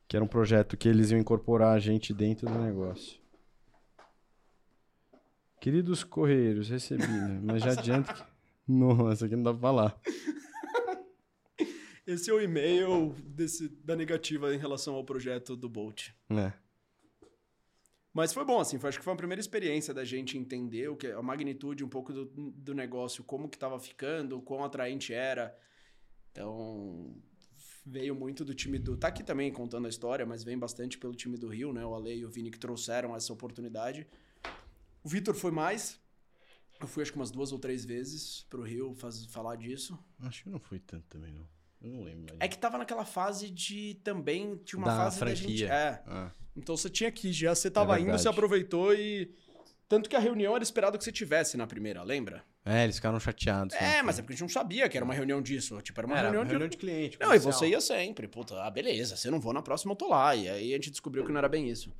[0.07, 3.19] Que era um projeto que eles iam incorporar a gente dentro do negócio.
[5.59, 7.39] Queridos correiros, recebi, né?
[7.41, 8.23] Mas já adianto que.
[8.67, 9.99] Nossa, aqui não dá pra falar.
[12.05, 16.09] Esse é o e-mail desse, da negativa em relação ao projeto do Bolt.
[16.29, 16.53] É.
[18.15, 20.95] Mas foi bom, assim, foi, acho que foi uma primeira experiência da gente entender o
[20.95, 25.53] que, a magnitude um pouco do, do negócio, como que tava ficando, quão atraente era.
[26.31, 27.13] Então,
[27.85, 28.95] veio muito do time do...
[28.95, 31.85] Tá aqui também contando a história, mas vem bastante pelo time do Rio, né?
[31.85, 34.07] O Ale e o Vini que trouxeram essa oportunidade.
[35.03, 35.99] O Vitor foi mais.
[36.79, 39.99] Eu fui acho que umas duas ou três vezes pro Rio faz, falar disso.
[40.21, 41.45] Acho que não fui tanto também, não.
[41.81, 42.27] Eu não lembro.
[42.29, 42.39] mais.
[42.39, 44.55] É que tava naquela fase de também...
[44.63, 45.67] Tinha uma Da fase da gente...
[45.67, 45.67] franquia.
[45.67, 48.21] É, Ah, então você tinha que ir já, você tava indo, verdade.
[48.23, 49.31] você aproveitou e.
[49.87, 52.43] Tanto que a reunião era esperado que você tivesse na primeira, lembra?
[52.65, 53.75] É, eles ficaram chateados.
[53.75, 55.79] É, mas é porque a gente não sabia que era uma reunião disso.
[55.83, 56.75] Tipo, era uma Era reunião, reunião, de.
[56.75, 57.17] de cliente.
[57.21, 58.27] Não, e você ia sempre.
[58.27, 60.35] Puta, ah, beleza, se eu não vou na próxima, eu tô lá.
[60.35, 61.93] E aí a gente descobriu que não era bem isso.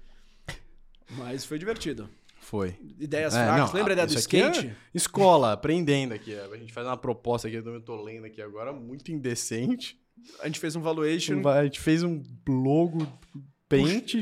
[1.11, 2.09] Mas foi divertido.
[2.39, 2.75] Foi.
[2.99, 3.71] Ideias É, fracas.
[3.71, 4.75] não, Lembra a ideia do é- skate?
[4.93, 6.35] Escola, aprendendo aqui.
[6.35, 9.99] A gente faz uma proposta aqui, eu também tô lendo aqui agora, muito indecente.
[10.39, 11.47] A gente fez um valuation.
[11.47, 13.07] A gente fez um logo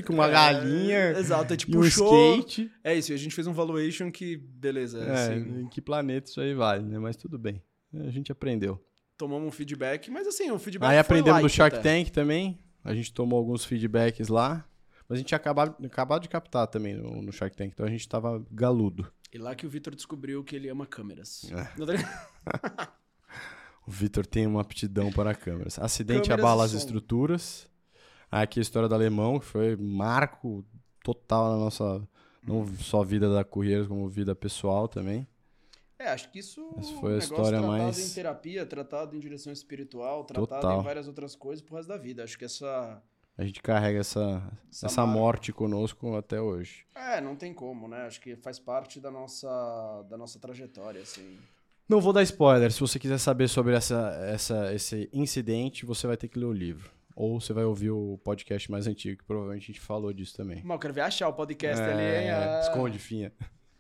[0.04, 2.38] com uma É, galinha Exato, a gente e um puxou.
[2.40, 2.72] skate.
[2.84, 6.40] É isso, a gente fez um valuation que, beleza, É, assim, em que planeta isso
[6.42, 6.98] aí vale, né?
[7.00, 7.62] Mas tudo bem.
[7.94, 8.84] A gente aprendeu.
[9.18, 11.98] tomamos um feedback, mas assim, o feedback Aí aprendemos do light Shark até.
[12.04, 12.60] Tank também.
[12.84, 14.66] A gente tomou alguns feedbacks lá.
[15.08, 17.90] Mas a gente tinha acabado, acabado de captar também no, no Shark Tank, então a
[17.90, 19.06] gente tava galudo.
[19.34, 21.50] E lá que o Vitor descobriu que ele ama câmeras.
[21.52, 21.68] É.
[23.86, 25.78] O Vitor tem uma aptidão para câmeras.
[25.78, 27.68] Acidente Câmeras abala as estruturas.
[28.42, 30.66] Aqui a história do alemão, que foi marco
[31.04, 32.02] total na nossa,
[32.42, 35.28] não só vida da Correios, como vida pessoal também.
[36.00, 39.16] É, acho que isso Essa é um foi a história tratado mais- em terapia, tratado
[39.16, 40.80] em direção espiritual, tratado Total.
[40.80, 42.24] em várias outras coisas pro resto da vida.
[42.24, 43.02] Acho que essa.
[43.38, 46.86] A gente carrega essa, Essa essa, morte conosco até hoje.
[46.96, 48.06] É, não tem como, né?
[48.06, 51.38] Acho que faz parte da nossa, da nossa trajetória, assim.
[51.88, 52.72] Não vou dar spoiler.
[52.72, 56.54] Se você quiser saber sobre essa, essa, esse incidente, você vai ter que ler o
[56.54, 56.92] livro.
[57.16, 60.62] Ou você vai ouvir o podcast mais antigo, que provavelmente a gente falou disso também.
[60.64, 62.02] Mas eu quero ver achar o podcast ali?
[62.02, 63.32] É, Ah, Esconde, finha.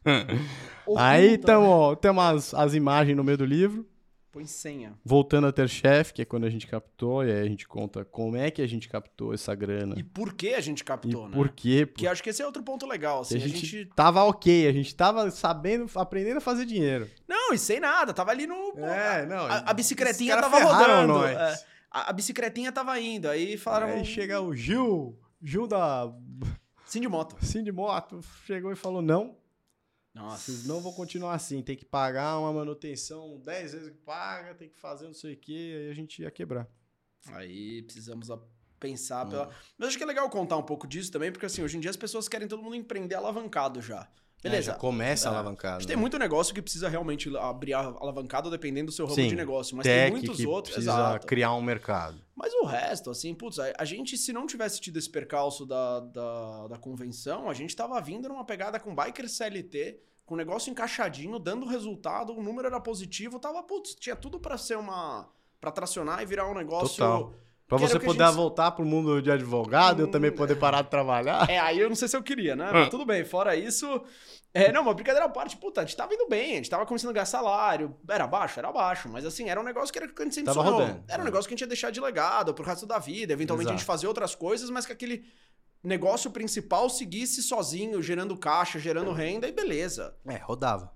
[0.97, 1.37] Aí né?
[1.37, 3.87] tamo, temos as, as imagens no meio do livro.
[4.31, 4.95] Põe senha.
[5.05, 8.03] Voltando a ter chefe, que é quando a gente captou, e aí a gente conta
[8.03, 9.93] como é que a gente captou essa grana.
[9.95, 11.35] E por que a gente E captou, né?
[11.35, 11.85] por quê?
[11.85, 13.35] Porque acho que esse é outro ponto legal, assim.
[13.35, 13.91] a, A gente gente...
[13.95, 17.07] tava ok, a gente tava sabendo, aprendendo a fazer dinheiro.
[17.27, 18.73] Não, e sem nada, tava ali no.
[18.79, 21.13] É, não, A, a bicicletinha tava rodando.
[21.13, 21.37] nós.
[21.37, 21.72] é.
[21.93, 23.29] A, a bicicletinha tava indo.
[23.29, 23.87] Aí falaram.
[23.93, 26.11] Aí chega o Gil, Gil da
[26.93, 27.35] Sim de moto.
[27.43, 29.35] Sim de Moto, chegou e falou: não,
[30.13, 30.51] Nossa.
[30.51, 34.69] vocês não vão continuar assim, tem que pagar uma manutenção 10 vezes que paga, tem
[34.69, 36.67] que fazer não sei o que, aí a gente ia quebrar.
[37.31, 38.29] Aí precisamos
[38.79, 39.49] pensar pela.
[39.75, 41.89] Mas acho que é legal contar um pouco disso também, porque assim, hoje em dia
[41.89, 44.07] as pessoas querem todo mundo empreender alavancado já.
[44.43, 44.71] Beleza.
[44.71, 45.31] É, já começa É.
[45.31, 45.77] alavancado.
[45.77, 45.93] A gente né?
[45.93, 49.35] tem muito negócio que precisa realmente abrir a- alavancado dependendo do seu ramo Sim, de
[49.35, 49.75] negócio.
[49.75, 50.73] Mas tem muitos outros.
[50.75, 51.25] precisa Exato.
[51.27, 52.21] criar um mercado.
[52.35, 55.99] Mas o resto, assim, putz, a, a gente, se não tivesse tido esse percalço da,
[56.01, 60.69] da, da convenção, a gente tava vindo numa pegada com biker CLT, com o negócio
[60.71, 65.29] encaixadinho, dando resultado, o número era positivo, tava, putz, tinha tudo pra ser uma.
[65.61, 66.97] pra tracionar e virar um negócio.
[66.97, 67.33] Total.
[67.77, 70.89] Pra você poder gente- voltar pro mundo de advogado e eu também poder parar de
[70.89, 71.49] trabalhar.
[71.49, 72.67] É, aí eu não sei se eu queria, né?
[72.69, 72.73] Ah.
[72.73, 74.01] Mas tudo bem, fora isso.
[74.53, 76.85] É, não, uma brincadeira à parte, puta, a gente tava indo bem, a gente tava
[76.85, 77.95] começando a ganhar salário.
[78.07, 78.59] Era baixo?
[78.59, 79.09] Era baixo.
[79.09, 80.79] Mas assim, era um negócio que, era, que a gente sempre Tava sonhou.
[80.81, 81.03] rodando.
[81.07, 83.33] Era um negócio que a gente ia deixar de legado pro resto da vida.
[83.33, 83.87] Eventualmente a gente Exato.
[83.91, 85.25] fazer outras coisas, mas que aquele
[85.83, 90.15] negócio principal seguisse sozinho, gerando caixa, gerando renda e beleza.
[90.27, 90.91] É, rodava.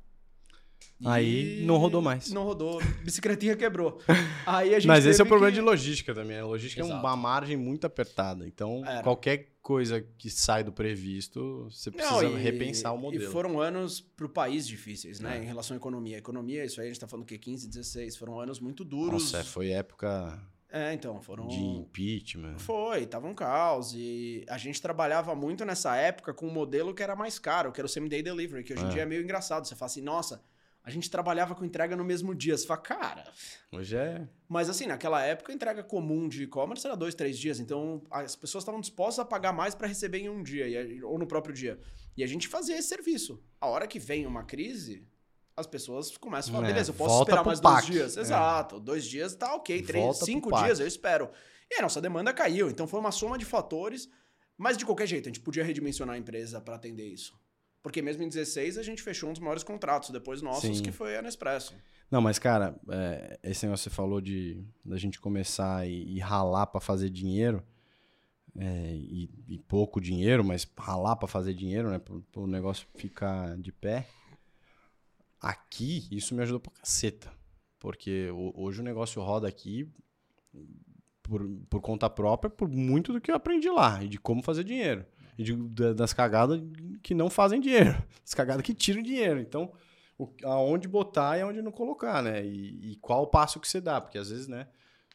[0.99, 2.31] E Aí não rodou mais.
[2.31, 2.81] Não rodou.
[3.03, 3.99] Bicicletinha quebrou.
[4.47, 6.39] Aí a gente Mas esse é o problema que- de logística também.
[6.39, 6.99] A logística é Exato.
[6.99, 8.47] uma margem muito apertada.
[8.47, 9.03] Então, Era.
[9.03, 13.31] qualquer coisa que sai do previsto, você precisa Não, e- repensar o E modelo.
[13.31, 15.37] foram anos pro país difíceis, né?
[15.37, 15.43] É.
[15.43, 16.17] Em relação à economia.
[16.17, 19.31] Economia, isso aí a gente tá falando que 15, 16, foram anos muito duros.
[19.31, 20.41] Nossa, foi época
[20.71, 21.47] É, então, foram.
[21.47, 22.57] de impeachment.
[22.57, 23.93] Foi, tava um caos.
[23.93, 27.79] E a gente trabalhava muito nessa época com um modelo que era mais caro, que
[27.79, 28.89] era o same-day delivery, que hoje em É.
[28.89, 29.67] dia é meio engraçado.
[29.67, 30.41] Você fala assim, nossa,
[30.87, 32.57] a gente trabalhava com entrega no mesmo dia.
[32.57, 33.25] Você fala, cara.
[33.73, 34.25] Hoje é.
[34.47, 37.59] Mas assim, naquela época a entrega comum de e-commerce era dois, três dias.
[37.59, 40.65] Então as pessoas estavam dispostas a pagar mais para receber em um dia,
[41.05, 41.77] ou no próprio dia.
[42.15, 43.43] E a gente fazia esse serviço.
[43.59, 45.05] A hora que vem uma crise.
[45.57, 47.73] As pessoas começam a falar, É, beleza, eu posso esperar mais PAC.
[47.73, 48.15] dois dias.
[48.17, 48.21] É.
[48.21, 51.29] Exato, dois dias tá ok, três, Volta cinco dias eu espero.
[51.69, 54.07] E a nossa demanda caiu, então foi uma soma de fatores,
[54.57, 57.37] mas de qualquer jeito, a gente podia redimensionar a empresa para atender isso.
[57.83, 60.83] Porque mesmo em 16 a gente fechou um dos maiores contratos depois nossos, Sim.
[60.83, 61.73] que foi a Nespresso.
[62.11, 66.19] Não, mas, cara, é, esse negócio que você falou de da gente começar e, e
[66.19, 67.63] ralar pra fazer dinheiro.
[68.59, 71.99] é, e, e pouco dinheiro, mas ralar pra fazer dinheiro, né?
[71.99, 74.07] Pro, pro negócio ficar de pé.
[75.39, 77.31] Aqui, isso me ajudou pra caceta.
[77.79, 79.87] Porque ho- hoje o negócio roda aqui
[81.21, 84.03] por, por conta própria, por muito do que eu aprendi lá.
[84.03, 85.05] E de como fazer dinheiro.
[85.37, 86.59] De- da- das cagadas
[87.03, 87.95] que não fazem dinheiro.
[88.23, 89.39] Das cagadas que tiram dinheiro.
[89.39, 89.71] Então,
[90.17, 92.45] o- aonde botar e aonde não colocar, né?
[92.45, 94.67] E, e qual o passo que você dá, porque às vezes, né?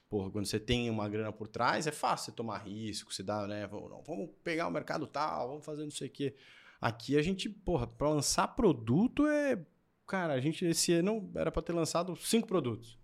[0.08, 3.46] Porra, quando você tem uma grana por trás, é fácil você tomar risco, você dá,
[3.46, 3.66] né?
[3.66, 6.34] Vamos, vamos pegar o mercado tal, vamos fazer não sei o quê.
[6.80, 9.58] Aqui a gente, porra, pra lançar produto é.
[10.06, 12.98] Cara, a gente esse ano era pra ter lançado cinco produtos.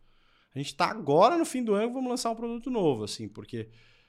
[0.55, 3.69] A gente tá agora no fim do ano vamos lançar um produto novo, assim, porque,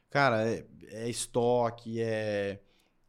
[0.10, 2.60] cara, é, é estoque, é,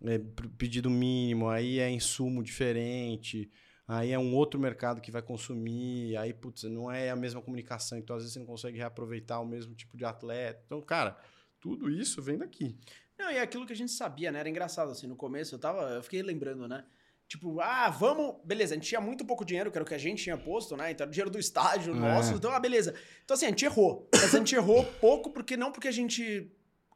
[0.05, 0.19] é
[0.57, 3.51] pedido mínimo, aí é insumo diferente,
[3.87, 7.99] aí é um outro mercado que vai consumir, aí, putz, não é a mesma comunicação,
[7.99, 10.63] então às vezes você não consegue reaproveitar o mesmo tipo de atleta.
[10.67, 11.17] Então, cara,
[11.61, 12.77] tudo isso vem daqui.
[13.19, 14.41] Não, e é aquilo que a gente sabia, né?
[14.41, 15.83] Era engraçado, assim, no começo eu tava.
[15.91, 16.85] Eu fiquei lembrando, né?
[17.29, 18.37] Tipo, ah, vamos.
[18.45, 20.75] Beleza, a gente tinha muito pouco dinheiro, que era o que a gente tinha posto,
[20.77, 20.91] né?
[20.91, 21.97] Então era o dinheiro do estádio É.
[21.97, 22.35] nosso.
[22.35, 22.95] Então, ah, beleza.
[23.23, 24.09] Então, assim, a gente errou.
[24.13, 26.51] Mas a gente errou pouco, porque não porque a gente.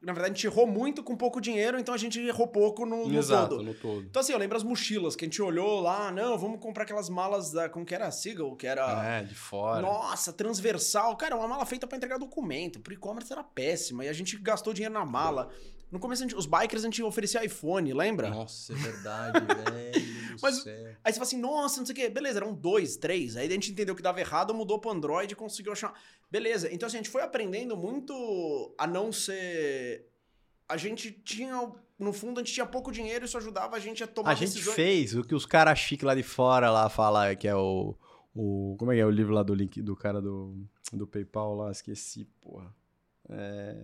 [0.05, 3.07] Na verdade, a gente errou muito com pouco dinheiro, então a gente errou pouco no,
[3.07, 3.63] no Exato, todo.
[3.63, 4.03] no todo.
[4.03, 7.09] Então, assim, eu lembro as mochilas que a gente olhou lá, não, vamos comprar aquelas
[7.09, 7.67] malas da.
[7.67, 8.11] Como que era?
[8.11, 8.85] Seagull, que era.
[9.03, 9.81] É, de fora.
[9.81, 11.17] Nossa, transversal.
[11.17, 12.79] Cara, uma mala feita pra entregar documento.
[12.79, 14.05] Pro e-commerce era péssima.
[14.05, 15.49] E a gente gastou dinheiro na mala.
[15.95, 18.29] No começo, gente- os bikers a gente oferecia iPhone, lembra?
[18.29, 20.05] Nossa, é verdade, velho.
[20.41, 20.73] Mas- céu.
[21.03, 22.09] Aí você fala assim, nossa, não sei o quê.
[22.09, 23.37] Beleza, eram dois, três.
[23.37, 25.93] Aí a gente entendeu que dava errado, mudou pro Android e conseguiu achar.
[26.29, 26.69] Beleza.
[26.73, 30.05] Então, assim, a gente foi aprendendo muito a não ser.
[30.67, 31.71] A gente tinha.
[31.97, 34.35] No fundo, a gente tinha pouco dinheiro e isso ajudava a gente a tomar A
[34.35, 34.75] gente decisões.
[34.75, 37.95] fez o que os caras chiques lá de fora lá falam que é o,
[38.35, 38.75] o.
[38.77, 40.57] Como é que é o livro lá do link do cara do,
[40.91, 41.71] do PayPal lá?
[41.71, 42.75] Esqueci, porra.
[43.29, 43.75] É,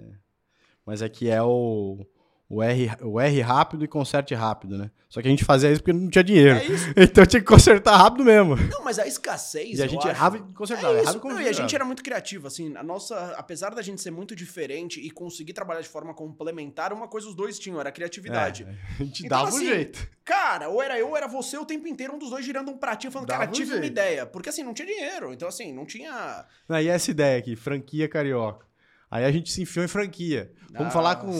[0.91, 2.05] mas aqui é o.
[2.53, 4.91] O R, o R rápido e conserte rápido, né?
[5.07, 6.57] Só que a gente fazia isso porque não tinha dinheiro.
[6.59, 6.65] É.
[7.05, 8.57] Então tinha que consertar rápido mesmo.
[8.57, 9.79] Não, mas a escassez.
[9.79, 10.97] E a gente errava e consertava.
[10.97, 13.81] É errava e Não, e a gente era muito criativo, assim, a nossa, apesar da
[13.81, 17.79] gente ser muito diferente e conseguir trabalhar de forma complementar, uma coisa os dois tinham,
[17.79, 18.63] era a criatividade.
[18.63, 20.05] É, a gente Então, dava um assim, jeito.
[20.25, 22.77] Cara, ou era eu ou era você o tempo inteiro, um dos dois girando um
[22.77, 23.93] pratinho falando, Dava cara, um tive uma jeito.
[23.93, 24.25] ideia.
[24.25, 25.31] Porque assim, não tinha dinheiro.
[25.31, 26.45] Então, assim, não tinha.
[26.67, 28.65] Aí essa ideia aqui, franquia carioca.
[29.11, 30.51] Aí a gente se enfiou em franquia.
[30.71, 30.91] Vamos Nossa.
[30.91, 31.31] falar com,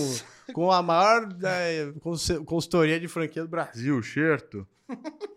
[0.54, 1.30] com a maior
[2.02, 4.68] conse- consultoria de franquia do Brasil, certo?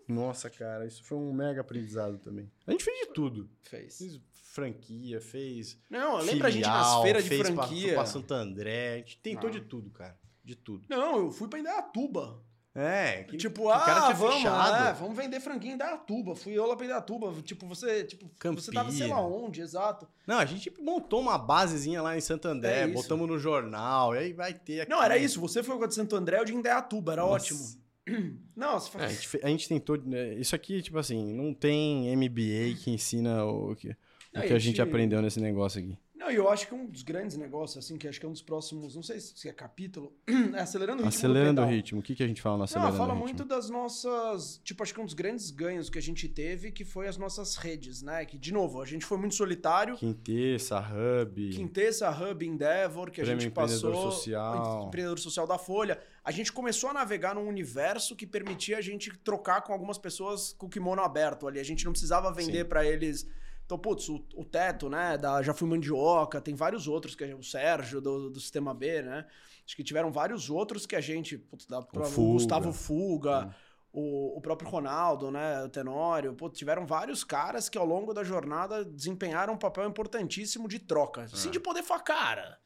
[0.07, 2.51] Nossa, cara, isso foi um mega aprendizado também.
[2.67, 3.49] A gente fez de tudo.
[3.63, 3.97] Fez.
[3.97, 5.77] Fez franquia, fez.
[5.89, 7.85] Não, lembra a gente nas filial, feiras de pra- franquia?
[7.87, 8.93] foi pra Santo André.
[8.93, 9.53] A gente tentou Ah.
[9.53, 10.17] de tudo, cara.
[10.43, 10.85] De tudo.
[10.89, 12.39] Não, eu fui pra Indaiatuba.
[12.77, 14.87] É, que, tipo, que o cara ah, tinha vamos, fechado.
[14.89, 16.35] é, vamos vender franquia em Indaiatuba.
[16.35, 17.33] Fui eu lá pra Indaiatuba.
[17.41, 19.15] Tipo, você, tipo, você tava sei Campina.
[19.21, 20.05] lá onde, exato.
[20.27, 24.17] Não, a gente montou uma basezinha lá em Santo André, É botamos no jornal, e
[24.19, 24.89] aí vai ter aqui.
[24.91, 25.39] Não, era isso.
[25.39, 27.13] Você foi com a de Santo André, eu de Indaiatuba.
[27.13, 27.33] Era Nossa.
[27.35, 27.59] ótimo.
[28.55, 29.05] Não, você É, fala...
[29.05, 29.97] a, gente, a gente tentou.
[29.97, 33.89] né, Isso aqui, tipo assim, não tem MBA que ensina o que,
[34.35, 35.97] o que a gente- aprendeu nesse negócio aqui.
[36.25, 38.31] Não, e eu acho que um dos grandes negócios, assim, que acho que é um
[38.31, 40.11] dos próximos, não sei se é capítulo,
[40.55, 41.19] é acelerando o ritmo.
[41.19, 41.99] Acelerando do o ritmo.
[41.99, 43.27] O que, que a gente fala no acelerando Não, fala o ritmo?
[43.27, 44.59] muito das nossas.
[44.63, 47.57] Tipo, acho que um dos grandes ganhos que a gente teve que foi as nossas
[47.57, 48.25] redes, né?
[48.25, 49.97] Que, de novo, a gente foi muito solitário.
[49.97, 51.49] Quinteça, Hub.
[51.51, 54.11] Quintessa, Hub, Endeavor, que a gente Empreendedor passou.
[54.11, 54.87] Social.
[54.87, 55.99] Empreendedor Social da Folha.
[56.23, 60.53] A gente começou a navegar num universo que permitia a gente trocar com algumas pessoas
[60.53, 61.59] com o kimono aberto ali.
[61.59, 63.27] A gente não precisava vender pra eles.
[63.65, 65.17] Então, putz, o, o Teto, né?
[65.17, 69.01] Da Já Fui Mandioca, tem vários outros, que gente- o Sérgio do, do Sistema B,
[69.01, 69.25] né?
[69.65, 71.37] Acho que tiveram vários outros que a gente.
[71.37, 72.33] Putz, da, o Fuga.
[72.33, 73.55] Gustavo Fuga.
[73.91, 75.63] O, o próprio Ronaldo, né?
[75.63, 76.33] O Tenório.
[76.33, 81.23] Pô, tiveram vários caras que ao longo da jornada desempenharam um papel importantíssimo de troca.
[81.23, 82.59] Assim, de poder falar, cara,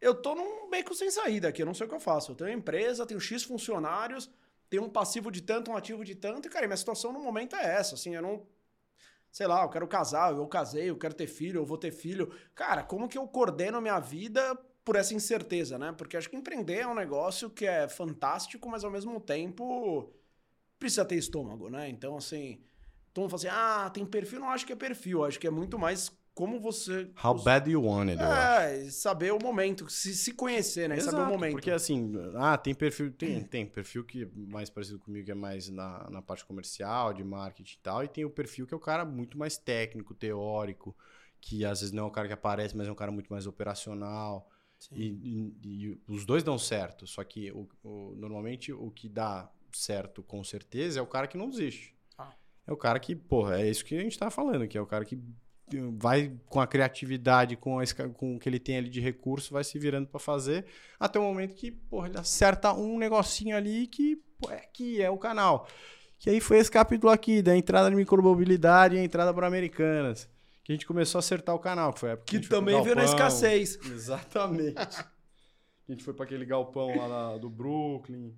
[0.00, 2.32] eu tô num beco sem saída aqui, eu não sei o que eu faço.
[2.32, 4.30] Eu tenho uma empresa, tenho X funcionários,
[4.68, 7.56] tenho um passivo de tanto, um ativo de tanto, e, cara, minha situação no momento
[7.56, 8.46] é essa, assim, eu não.
[9.32, 12.32] Sei lá, eu quero casar, eu casei, eu quero ter filho, eu vou ter filho.
[12.54, 15.92] Cara, como que eu coordeno minha vida por essa incerteza, né?
[15.92, 20.12] Porque acho que empreender é um negócio que é fantástico, mas ao mesmo tempo
[20.78, 21.88] precisa ter estômago, né?
[21.88, 22.60] Então, assim,
[23.12, 25.50] todo mundo fala assim, ah, tem perfil, não acho que é perfil, acho que é
[25.50, 26.10] muito mais
[26.40, 27.10] como você...
[27.22, 28.22] How bad you want it.
[28.22, 30.96] É, saber o momento, se, se conhecer, né?
[30.96, 31.52] E saber o Exato, momento.
[31.52, 35.34] Porque assim, ah, tem perfil, tem, tem perfil que é mais parecido comigo, que é
[35.34, 38.76] mais na, na parte comercial, de marketing e tal, e tem o perfil que é
[38.76, 40.96] o cara muito mais técnico, teórico,
[41.42, 43.46] que às vezes não é um cara que aparece, mas é um cara muito mais
[43.46, 44.48] operacional.
[44.92, 49.52] E, e- e os dois dão certo, só que o, o- normalmente o que dá
[49.70, 51.94] certo com certeza é o cara que não desiste.
[52.16, 52.32] Ah.
[52.66, 54.86] É o cara que, porra, é isso que a gente tá falando, que é o
[54.86, 55.18] cara que
[55.98, 59.64] vai com a criatividade, com, a, com o que ele tem ali de recurso, vai
[59.64, 60.64] se virando pra fazer,
[60.98, 65.10] até o momento que, porra, ele acerta um negocinho ali que, pô, é que é
[65.10, 65.68] o canal.
[66.18, 70.28] Que aí foi esse capítulo aqui, da entrada de micromobilidade e a entrada para Americanas.
[70.62, 72.82] Que a gente começou a acertar o canal, que foi a época Que pro também
[72.82, 73.78] veio na escassez.
[73.90, 74.78] Exatamente.
[74.78, 78.34] a gente foi para aquele galpão lá do Brooklyn.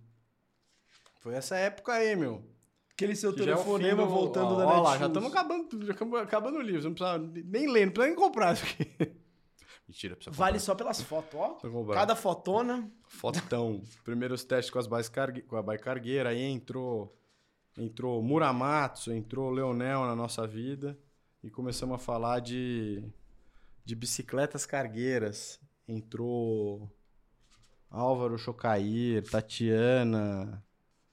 [1.19, 2.52] Foi essa época aí, meu.
[2.95, 5.01] Aquele seu é telefonema do- voltando ó, da ó lá, Netshoes.
[5.01, 6.83] já estamos acabando, tudo, já acabamos acabando o livro.
[6.83, 8.85] Você não precisa nem ler, não precisa nem comprar isso aqui.
[9.89, 10.65] Mentira, precisa Vale comprar.
[10.65, 11.59] só pelas fotos, ó.
[11.93, 12.91] Cada fotona.
[13.09, 13.83] Fotão.
[14.05, 15.43] Primeiros testes com, as bikes cargue...
[15.43, 16.29] com a bike cargueira.
[16.31, 17.15] Aí entrou,
[17.77, 20.99] entrou Muramatsu, entrou Leonel na nossa vida.
[21.43, 23.03] E começamos a falar de,
[23.85, 25.61] de bicicletas cargueiras.
[25.89, 26.89] Entrou
[27.91, 30.63] Álvaro Chocair, Tatiana,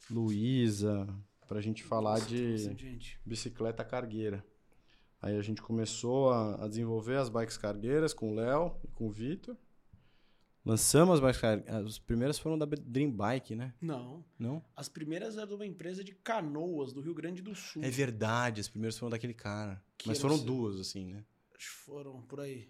[0.09, 1.07] Luísa,
[1.49, 3.19] pra gente falar de gente.
[3.25, 4.45] bicicleta cargueira.
[5.21, 9.07] Aí a gente começou a, a desenvolver as bikes cargueiras com o Léo e com
[9.07, 9.57] o Vitor.
[10.63, 11.85] Lançamos as bikes cargueiras.
[11.87, 13.73] As primeiras foram da Dream Bike, né?
[13.81, 14.23] Não.
[14.37, 14.63] Não?
[14.75, 17.83] As primeiras eram de uma empresa de canoas do Rio Grande do Sul.
[17.83, 19.83] É verdade, as primeiras foram daquele cara.
[19.97, 20.45] Que Mas foram sei.
[20.45, 21.25] duas, assim, né?
[21.57, 22.69] Acho que foram por aí.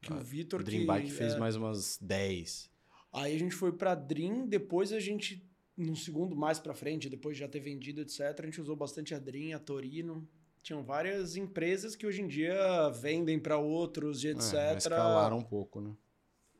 [0.00, 2.70] Que Ah, o Vitor O Dream que, Bike fez é, mais umas 10.
[3.12, 5.44] Aí a gente foi pra Dream, depois a gente,
[5.80, 9.14] no segundo mais pra frente, depois de já ter vendido, etc., a gente usou bastante
[9.14, 10.28] a a Torino.
[10.62, 14.54] Tinham várias empresas que hoje em dia vendem pra outros, e etc.
[14.54, 15.94] É, escalaram um pouco, né?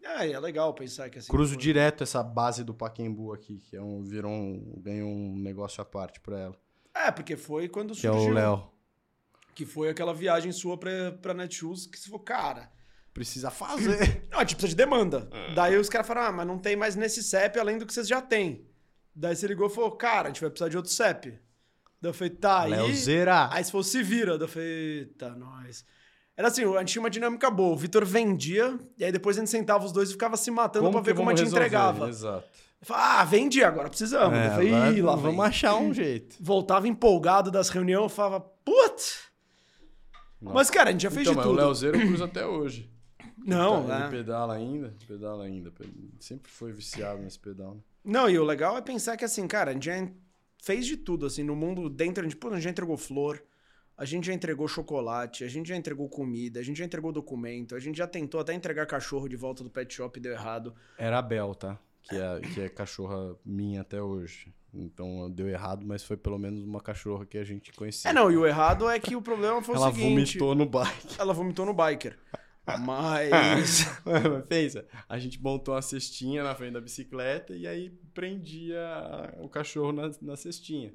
[0.03, 1.31] É, e é legal pensar que assim.
[1.31, 5.37] Cruzo foi- direto essa base do Paquembu aqui, que é um, virou um, ganhou um
[5.39, 6.57] negócio à parte pra ela.
[6.95, 8.31] É, porque foi quando Que é surgiu.
[8.31, 8.71] o Léo.
[9.55, 12.73] Que foi aquela viagem sua pra, pra Netshoes que você falou, cara,
[13.13, 14.23] Precisa fazer.
[14.31, 15.29] não, a gente precisa de demanda.
[15.33, 15.53] É.
[15.55, 18.07] Daí os caras falaram, ah, mas não tem mais nesse CEP além do que vocês
[18.07, 18.65] já têm.
[19.21, 21.39] Daí você ligou e falou, cara, a gente vai precisar de outro CEP.
[22.01, 22.73] Daí eu falei, tá, aí...
[23.53, 25.85] Aí se fosse se vira, daí eu falei, tá, nós.
[26.35, 27.75] Era assim, a gente tinha uma dinâmica boa.
[27.75, 30.91] O Vitor vendia, e aí depois a gente sentava os dois e ficava se matando
[30.91, 31.67] pra ver como a gente resolver?
[31.67, 32.09] entregava.
[32.09, 32.49] Exato.
[32.81, 34.39] Eu falava, ah, vendi, agora precisamos.
[34.39, 35.45] É, eu falei, agora Ih, lá vamos vem.
[35.45, 36.37] achar um jeito.
[36.41, 39.25] Voltava empolgado das reuniões, eu falava, putz!
[40.41, 41.53] Mas, cara, a gente já fez então, de tudo.
[41.53, 42.91] o Léozeiro eu cruzo até hoje.
[43.37, 44.09] Não, Ele né?
[44.11, 45.71] pedala ainda, pedala ainda.
[46.19, 47.75] Sempre foi viciado nesse pedal.
[47.75, 47.81] né?
[48.05, 50.09] Não, e o legal é pensar que, assim, cara, a gente já
[50.63, 53.43] fez de tudo, assim, no mundo dentro, a gente, pô, a gente já entregou flor,
[53.97, 57.75] a gente já entregou chocolate, a gente já entregou comida, a gente já entregou documento,
[57.75, 60.75] a gente já tentou até entregar cachorro de volta do pet shop e deu errado.
[60.97, 61.79] Era a Bel, tá?
[62.03, 64.53] Que é, que é cachorra minha até hoje.
[64.73, 68.11] Então deu errado, mas foi pelo menos uma cachorra que a gente conhecia.
[68.11, 70.09] É, não, e o errado é que o problema foi Ela o seguinte...
[70.09, 71.17] vomitou no bike.
[71.19, 72.17] Ela vomitou no biker.
[72.85, 73.87] Mas...
[74.49, 78.81] Pensa, a gente montou uma cestinha na frente da bicicleta e aí prendia
[79.39, 80.93] o cachorro na, na cestinha.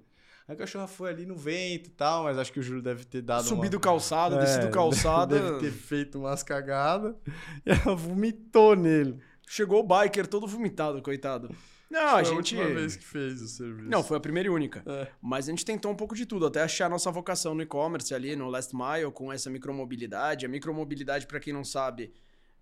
[0.47, 3.03] Aí a cachorra foi ali no vento e tal, mas acho que o Júlio deve
[3.03, 3.81] ter dado Subido uma...
[3.81, 5.39] calçada, É, descido calçada.
[5.39, 7.15] Deve ter feito umas cagadas
[7.65, 9.19] e ela vomitou nele.
[9.47, 11.49] Chegou o biker todo vomitado, coitado.
[11.89, 12.35] Não, a Foi gente.
[12.35, 13.89] última vez que fez o serviço.
[13.89, 14.83] Não, foi a primeira e única.
[14.85, 15.07] É.
[15.21, 18.13] Mas a gente tentou um pouco de tudo, até achar a nossa vocação no e-commerce
[18.13, 20.45] ali, no Last Mile, com essa micromobilidade.
[20.45, 22.11] A micromobilidade, para quem não sabe,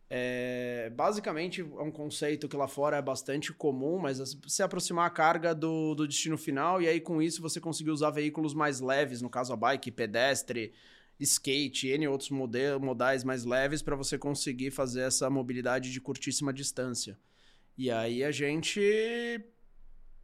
[0.09, 5.09] é basicamente é um conceito que lá fora é bastante comum, mas se aproximar a
[5.09, 9.21] carga do, do destino final, e aí com isso você conseguir usar veículos mais leves,
[9.21, 10.73] no caso a bike, pedestre,
[11.19, 16.51] skate, N outros mode- modais mais leves, para você conseguir fazer essa mobilidade de curtíssima
[16.53, 17.17] distância.
[17.77, 18.79] E aí a gente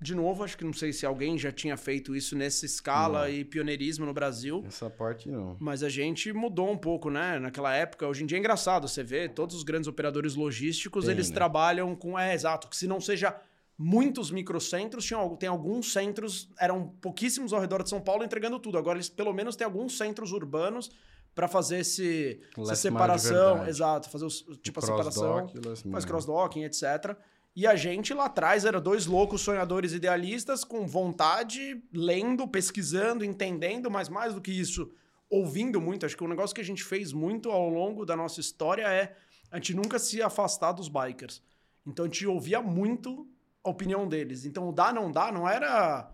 [0.01, 3.29] de novo, acho que não sei se alguém já tinha feito isso nessa escala Não.
[3.33, 4.63] e pioneirismo no Brasil.
[4.65, 5.57] Essa parte não.
[5.59, 7.37] Mas a gente mudou um pouco, né?
[7.37, 11.13] Naquela época, hoje em dia é engraçado, você vê, todos os grandes operadores logísticos, Tem,
[11.13, 11.35] eles né?
[11.35, 13.35] trabalham com, é exato, que se não seja
[13.77, 18.57] muitos microcentros, tinham, al- tem alguns centros, eram pouquíssimos ao redor de São Paulo entregando
[18.57, 18.77] tudo.
[18.77, 20.89] Agora eles pelo menos têm alguns centros urbanos
[21.35, 26.03] para fazer esse, essa separação, exato, fazer os, tipo a separação faz mile.
[26.07, 27.17] crossdocking, etc.
[27.55, 33.89] E a gente lá atrás era dois loucos sonhadores idealistas com vontade, lendo, pesquisando, entendendo,
[33.91, 34.89] mas mais do que isso,
[35.29, 36.05] ouvindo muito.
[36.05, 39.15] Acho que o negócio que a gente fez muito ao longo da nossa história é
[39.51, 41.41] a gente nunca se afastar dos bikers.
[41.85, 43.27] Então a gente ouvia muito
[43.63, 44.45] a opinião deles.
[44.45, 46.09] Então o dá, não dá, não era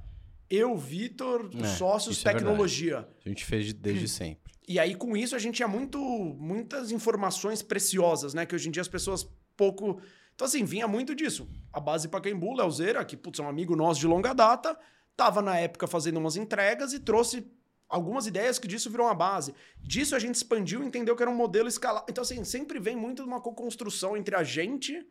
[0.50, 2.44] eu, Vitor, É, sócios, é verdade.
[2.46, 3.08] tecnologia.
[3.26, 4.54] A gente fez de- desde sempre.
[4.68, 8.48] E aí, com isso, a gente tinha muito, muitas informações preciosas, né?
[8.48, 10.02] Que hoje em dia as pessoas pouco.
[10.36, 11.48] Então, assim, vinha muito disso.
[11.72, 14.78] A base Pacaembu, Leozeira, que, putz, é um amigo nosso de longa data,
[15.16, 17.48] tava na época fazendo umas entregas e trouxe
[17.88, 19.54] algumas ideias que disso virou uma base.
[19.82, 22.04] Disso a gente expandiu e entendeu que era um modelo escalar.
[22.10, 25.08] Então, assim, sempre vem muito de uma co-construção entre a gente,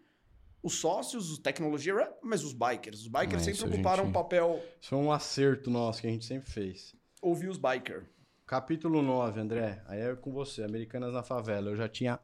[0.62, 3.00] os sócios, os tecnologia, mas os bikers.
[3.00, 6.10] Os bikers É, sempre ocuparam gente- um papel Isso foi um acerto nosso que a
[6.10, 6.94] gente sempre fez.
[7.22, 8.04] ouvir os bikers.
[8.46, 9.82] Capítulo 9, André.
[9.86, 11.70] Aí é com você, Americanas na Favela.
[11.70, 12.20] Eu já tinha.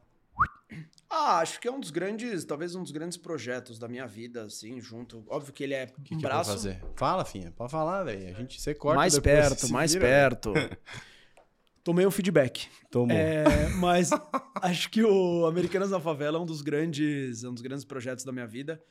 [1.13, 4.43] Ah, acho que é um dos grandes, talvez um dos grandes projetos da minha vida,
[4.43, 5.25] assim, junto.
[5.27, 6.81] Óbvio que ele é O que, um que eu vou braço fazer?
[6.95, 7.51] Fala, filha.
[7.51, 8.29] Pode falar, velho.
[8.33, 10.53] A gente você corta mais perto, se mais vira, perto.
[11.83, 12.69] Tomei o feedback.
[12.89, 13.15] Tomou.
[13.15, 14.09] É, mas
[14.61, 18.23] acho que o Americanas na Favela é um dos grandes, é um dos grandes projetos
[18.23, 18.81] da minha vida.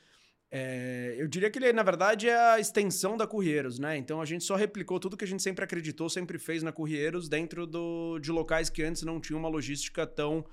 [0.50, 3.96] É, eu diria que ele, na verdade, é a extensão da Currieiros, né?
[3.96, 7.30] Então a gente só replicou tudo que a gente sempre acreditou, sempre fez na Currieiros
[7.30, 10.44] dentro do, de locais que antes não tinham uma logística tão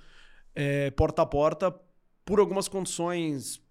[0.59, 1.71] é, porta a porta
[2.25, 3.61] por algumas condições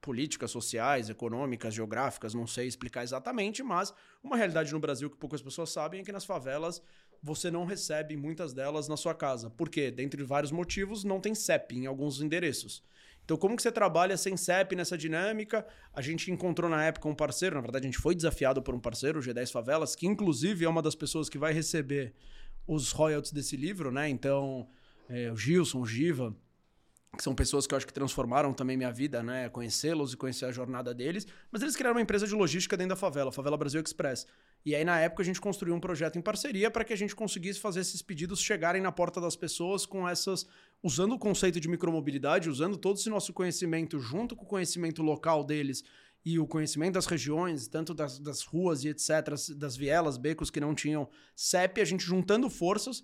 [0.00, 3.92] políticas, sociais, econômicas, geográficas, não sei explicar exatamente, mas
[4.24, 6.80] uma realidade no Brasil que poucas pessoas sabem é que nas favelas
[7.22, 9.50] você não recebe muitas delas na sua casa.
[9.50, 9.90] Por quê?
[9.90, 12.82] Dentre vários motivos, não tem CEP em alguns endereços.
[13.22, 15.66] Então, como que você trabalha sem CEP nessa dinâmica?
[15.92, 18.80] A gente encontrou na época um parceiro, na verdade, a gente foi desafiado por um
[18.80, 22.14] parceiro, o G10 Favelas, que inclusive é uma das pessoas que vai receber
[22.66, 24.08] os royalties desse livro, né?
[24.08, 24.66] Então,
[25.10, 26.34] é, o Gilson, o Giva,
[27.16, 29.48] que são pessoas que eu acho que transformaram também minha vida, né?
[29.48, 31.26] Conhecê-los e conhecer a jornada deles.
[31.50, 34.24] Mas eles criaram uma empresa de logística dentro da favela, Favela Brasil Express.
[34.64, 37.16] E aí, na época, a gente construiu um projeto em parceria para que a gente
[37.16, 40.46] conseguisse fazer esses pedidos chegarem na porta das pessoas com essas.
[40.82, 45.42] usando o conceito de micromobilidade, usando todo esse nosso conhecimento junto com o conhecimento local
[45.42, 45.82] deles
[46.24, 50.60] e o conhecimento das regiões, tanto das, das ruas e etc., das vielas, becos que
[50.60, 53.02] não tinham CEP, a gente juntando forças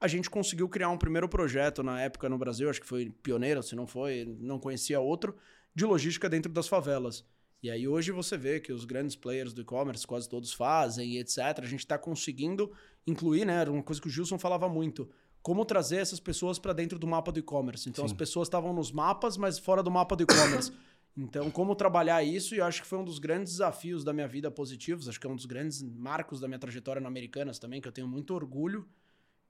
[0.00, 3.62] a gente conseguiu criar um primeiro projeto na época no Brasil, acho que foi pioneiro,
[3.62, 5.36] se não foi, não conhecia outro,
[5.74, 7.24] de logística dentro das favelas.
[7.60, 11.18] E aí hoje você vê que os grandes players do e-commerce, quase todos fazem e
[11.18, 11.38] etc.
[11.58, 12.72] A gente está conseguindo
[13.04, 13.60] incluir, né?
[13.60, 15.10] Era uma coisa que o Gilson falava muito.
[15.42, 17.88] Como trazer essas pessoas para dentro do mapa do e-commerce.
[17.88, 18.12] Então Sim.
[18.12, 20.72] as pessoas estavam nos mapas, mas fora do mapa do e-commerce.
[21.20, 24.28] Então, como trabalhar isso, e eu acho que foi um dos grandes desafios da minha
[24.28, 27.80] vida positivos, acho que é um dos grandes marcos da minha trajetória na Americanas também,
[27.80, 28.86] que eu tenho muito orgulho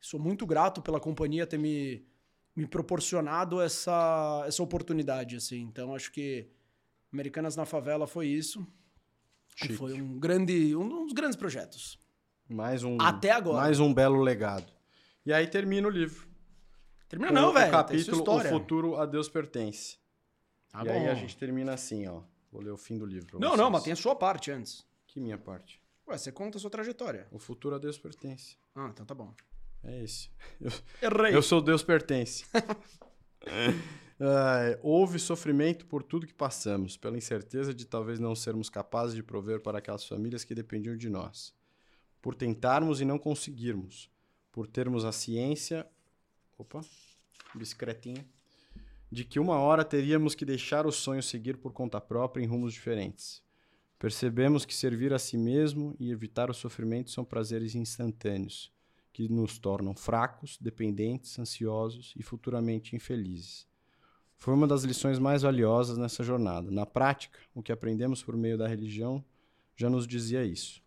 [0.01, 2.07] Sou muito grato pela companhia ter me,
[2.55, 5.61] me proporcionado essa, essa oportunidade, assim.
[5.63, 6.49] Então, acho que
[7.13, 8.67] Americanas na Favela foi isso.
[9.57, 9.75] Chique.
[9.75, 11.99] foi um grande, um dos grandes projetos.
[12.49, 12.97] Mais um.
[13.01, 13.63] Até agora.
[13.63, 14.73] Mais um belo legado.
[15.27, 16.29] E aí termina o livro.
[17.09, 17.71] Termina não, o velho.
[17.71, 19.99] sua capítulo O futuro a Deus pertence.
[20.71, 21.11] Tá e aí bom.
[21.11, 22.23] a gente termina assim, ó.
[22.53, 23.39] Vou ler o fim do livro.
[23.39, 23.59] Não, vocês.
[23.59, 24.87] não, mas tem a sua parte antes.
[25.07, 25.83] Que minha parte?
[26.07, 27.27] Ué, você conta a sua trajetória.
[27.31, 28.57] O futuro a Deus pertence.
[28.75, 29.35] Ah, então tá bom.
[29.83, 30.31] É esse.
[30.61, 30.73] Eu,
[31.03, 31.35] Errei.
[31.35, 32.45] eu sou Deus pertence.
[34.83, 39.61] Houve sofrimento por tudo que passamos, pela incerteza de talvez não sermos capazes de prover
[39.61, 41.55] para aquelas famílias que dependiam de nós.
[42.21, 44.11] Por tentarmos e não conseguirmos.
[44.51, 45.87] Por termos a ciência.
[46.57, 46.81] Opa,
[47.55, 48.27] bicicletinha.
[49.11, 52.73] De que uma hora teríamos que deixar o sonho seguir por conta própria em rumos
[52.73, 53.43] diferentes.
[53.99, 58.73] Percebemos que servir a si mesmo e evitar o sofrimento são prazeres instantâneos
[59.19, 63.67] que nos tornam fracos, dependentes, ansiosos e futuramente infelizes.
[64.37, 66.71] Foi uma das lições mais valiosas nessa jornada.
[66.71, 69.25] Na prática, o que aprendemos por meio da religião
[69.75, 70.81] já nos dizia isso.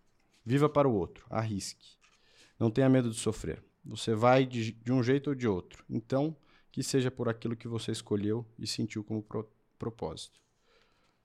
[0.46, 1.98] Viva para o outro, arrisque.
[2.58, 3.62] Não tenha medo de sofrer.
[3.84, 5.84] Você vai de, de um jeito ou de outro.
[5.90, 6.34] Então,
[6.72, 9.46] que seja por aquilo que você escolheu e sentiu como pro,
[9.78, 10.40] propósito.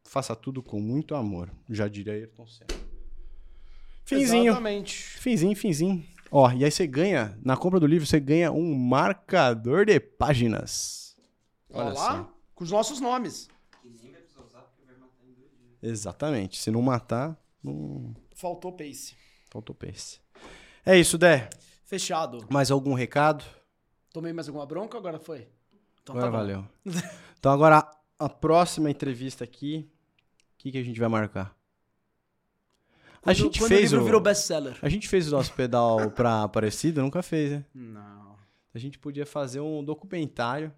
[0.02, 2.80] Faça tudo com muito amor, já diria Ayrton Senna.
[4.04, 4.50] Finzinho.
[4.50, 5.02] Exatamente.
[5.20, 6.15] Finzinho, finzinho.
[6.30, 11.16] Ó, e aí você ganha, na compra do livro, você ganha um marcador de páginas.
[11.70, 12.32] Olha Olha lá, só.
[12.54, 13.48] com os nossos nomes.
[13.82, 15.78] Que nem vai precisar usar porque vai matar em dois dias.
[15.82, 16.58] Exatamente.
[16.60, 19.14] Se não matar, não Faltou pace.
[19.50, 20.20] faltou pace.
[20.84, 21.48] É isso, Dé.
[21.84, 22.46] Fechado.
[22.50, 23.44] Mais algum recado?
[24.12, 24.98] Tomei mais alguma bronca?
[24.98, 25.48] Agora foi?
[26.02, 26.64] Então agora tá valeu.
[27.38, 29.88] então agora a, a próxima entrevista aqui,
[30.54, 31.55] o que, que a gente vai marcar?
[33.26, 34.78] A Quando- gente quando fez o livro o virou best-seller.
[34.80, 37.64] A gente fez o nosso pedal pra Aparecida, nunca fez, né?
[37.74, 38.36] Não.
[38.72, 40.72] A gente podia fazer um documentário.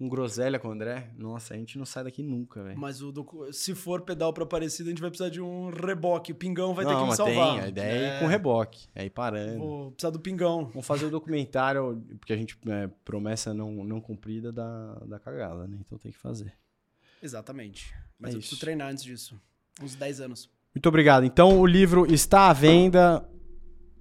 [0.00, 1.10] Um groselha com o André.
[1.16, 2.76] Nossa, a gente não sai daqui nunca, velho.
[2.76, 6.32] Mas o docu- se for pedal pra Aparecida, a gente vai precisar de um reboque.
[6.32, 7.54] O Pingão vai ter não, que me salvar.
[7.54, 7.60] tem.
[7.60, 8.88] A ideia é É, ir com reboque.
[8.96, 9.58] É ir parando.
[9.60, 10.64] Vou precisar do Pingão.
[10.66, 15.68] Vamos fazer o documentário, porque a gente, é, promessa não, não cumprida da, da cagada,
[15.68, 15.78] né?
[15.80, 16.52] Então tem que fazer.
[17.22, 17.94] Exatamente.
[18.18, 18.48] Mas É eu isso.
[18.48, 19.40] preciso treinar antes disso.
[19.80, 20.50] Uns 10 anos.
[20.74, 21.24] Muito obrigado.
[21.24, 23.26] Então o livro está à venda.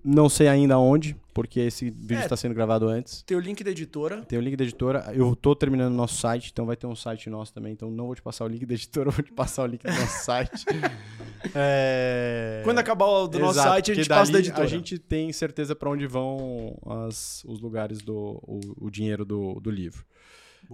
[0.03, 2.23] Não sei ainda onde, porque esse vídeo É.
[2.23, 3.21] está sendo gravado antes.
[3.21, 4.23] Tem o link da editora.
[4.23, 5.11] Tem o link da editora.
[5.13, 7.71] Eu tô terminando o nosso site, então vai ter um site nosso também.
[7.73, 9.91] Então não vou te passar o link da editora, vou te passar o link do
[9.93, 10.65] nosso site.
[11.55, 12.61] É...
[12.63, 14.63] Quando acabar o do nosso Exato, site, a gente passa da editora.
[14.63, 19.59] A gente tem certeza para onde vão as- os lugares do o, o dinheiro do,
[19.59, 20.05] do livro.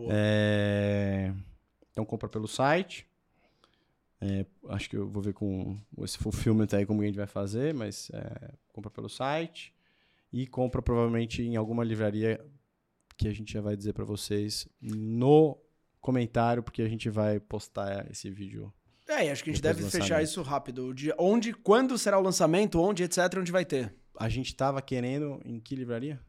[0.09, 1.31] É,
[1.91, 3.05] Então compra pelo site.
[4.19, 7.73] É, acho que eu vou ver com esse fulfillment aí como a gente vai fazer,
[7.73, 9.73] mas é, compra pelo site
[10.33, 12.43] e compra provavelmente em alguma livraria
[13.15, 15.57] que a gente já vai dizer para vocês no
[15.99, 18.73] comentário, porque a gente vai postar esse vídeo.
[19.07, 20.93] É, acho que a gente deve fechar isso rápido.
[20.93, 23.95] Dia, onde, quando será o lançamento, onde, etc, onde vai ter?
[24.17, 26.19] A gente tava querendo em que livraria?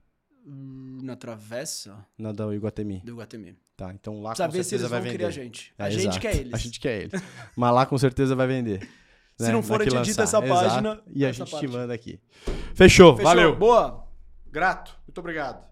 [0.44, 3.00] Na travessa Na da Iguatemi.
[3.04, 3.56] do Guatemi.
[3.78, 5.18] Tá, então lá Precisa com certeza eles vai vão vender.
[5.18, 5.72] querer a gente.
[5.78, 6.20] É, a gente exato.
[6.20, 6.50] quer eles.
[6.52, 7.22] A gente quer eles.
[7.54, 8.80] Mas lá com certeza vai vender.
[9.36, 9.52] Se né?
[9.52, 10.38] não for, a gente edita lançar.
[10.38, 11.02] essa página, Exato.
[11.14, 11.66] E a essa gente parte.
[11.68, 12.18] te manda aqui.
[12.74, 13.16] Fechou, Fechou.
[13.22, 13.54] valeu.
[13.54, 14.04] Boa.
[14.50, 14.98] Grato.
[15.06, 15.64] Muito obrigado.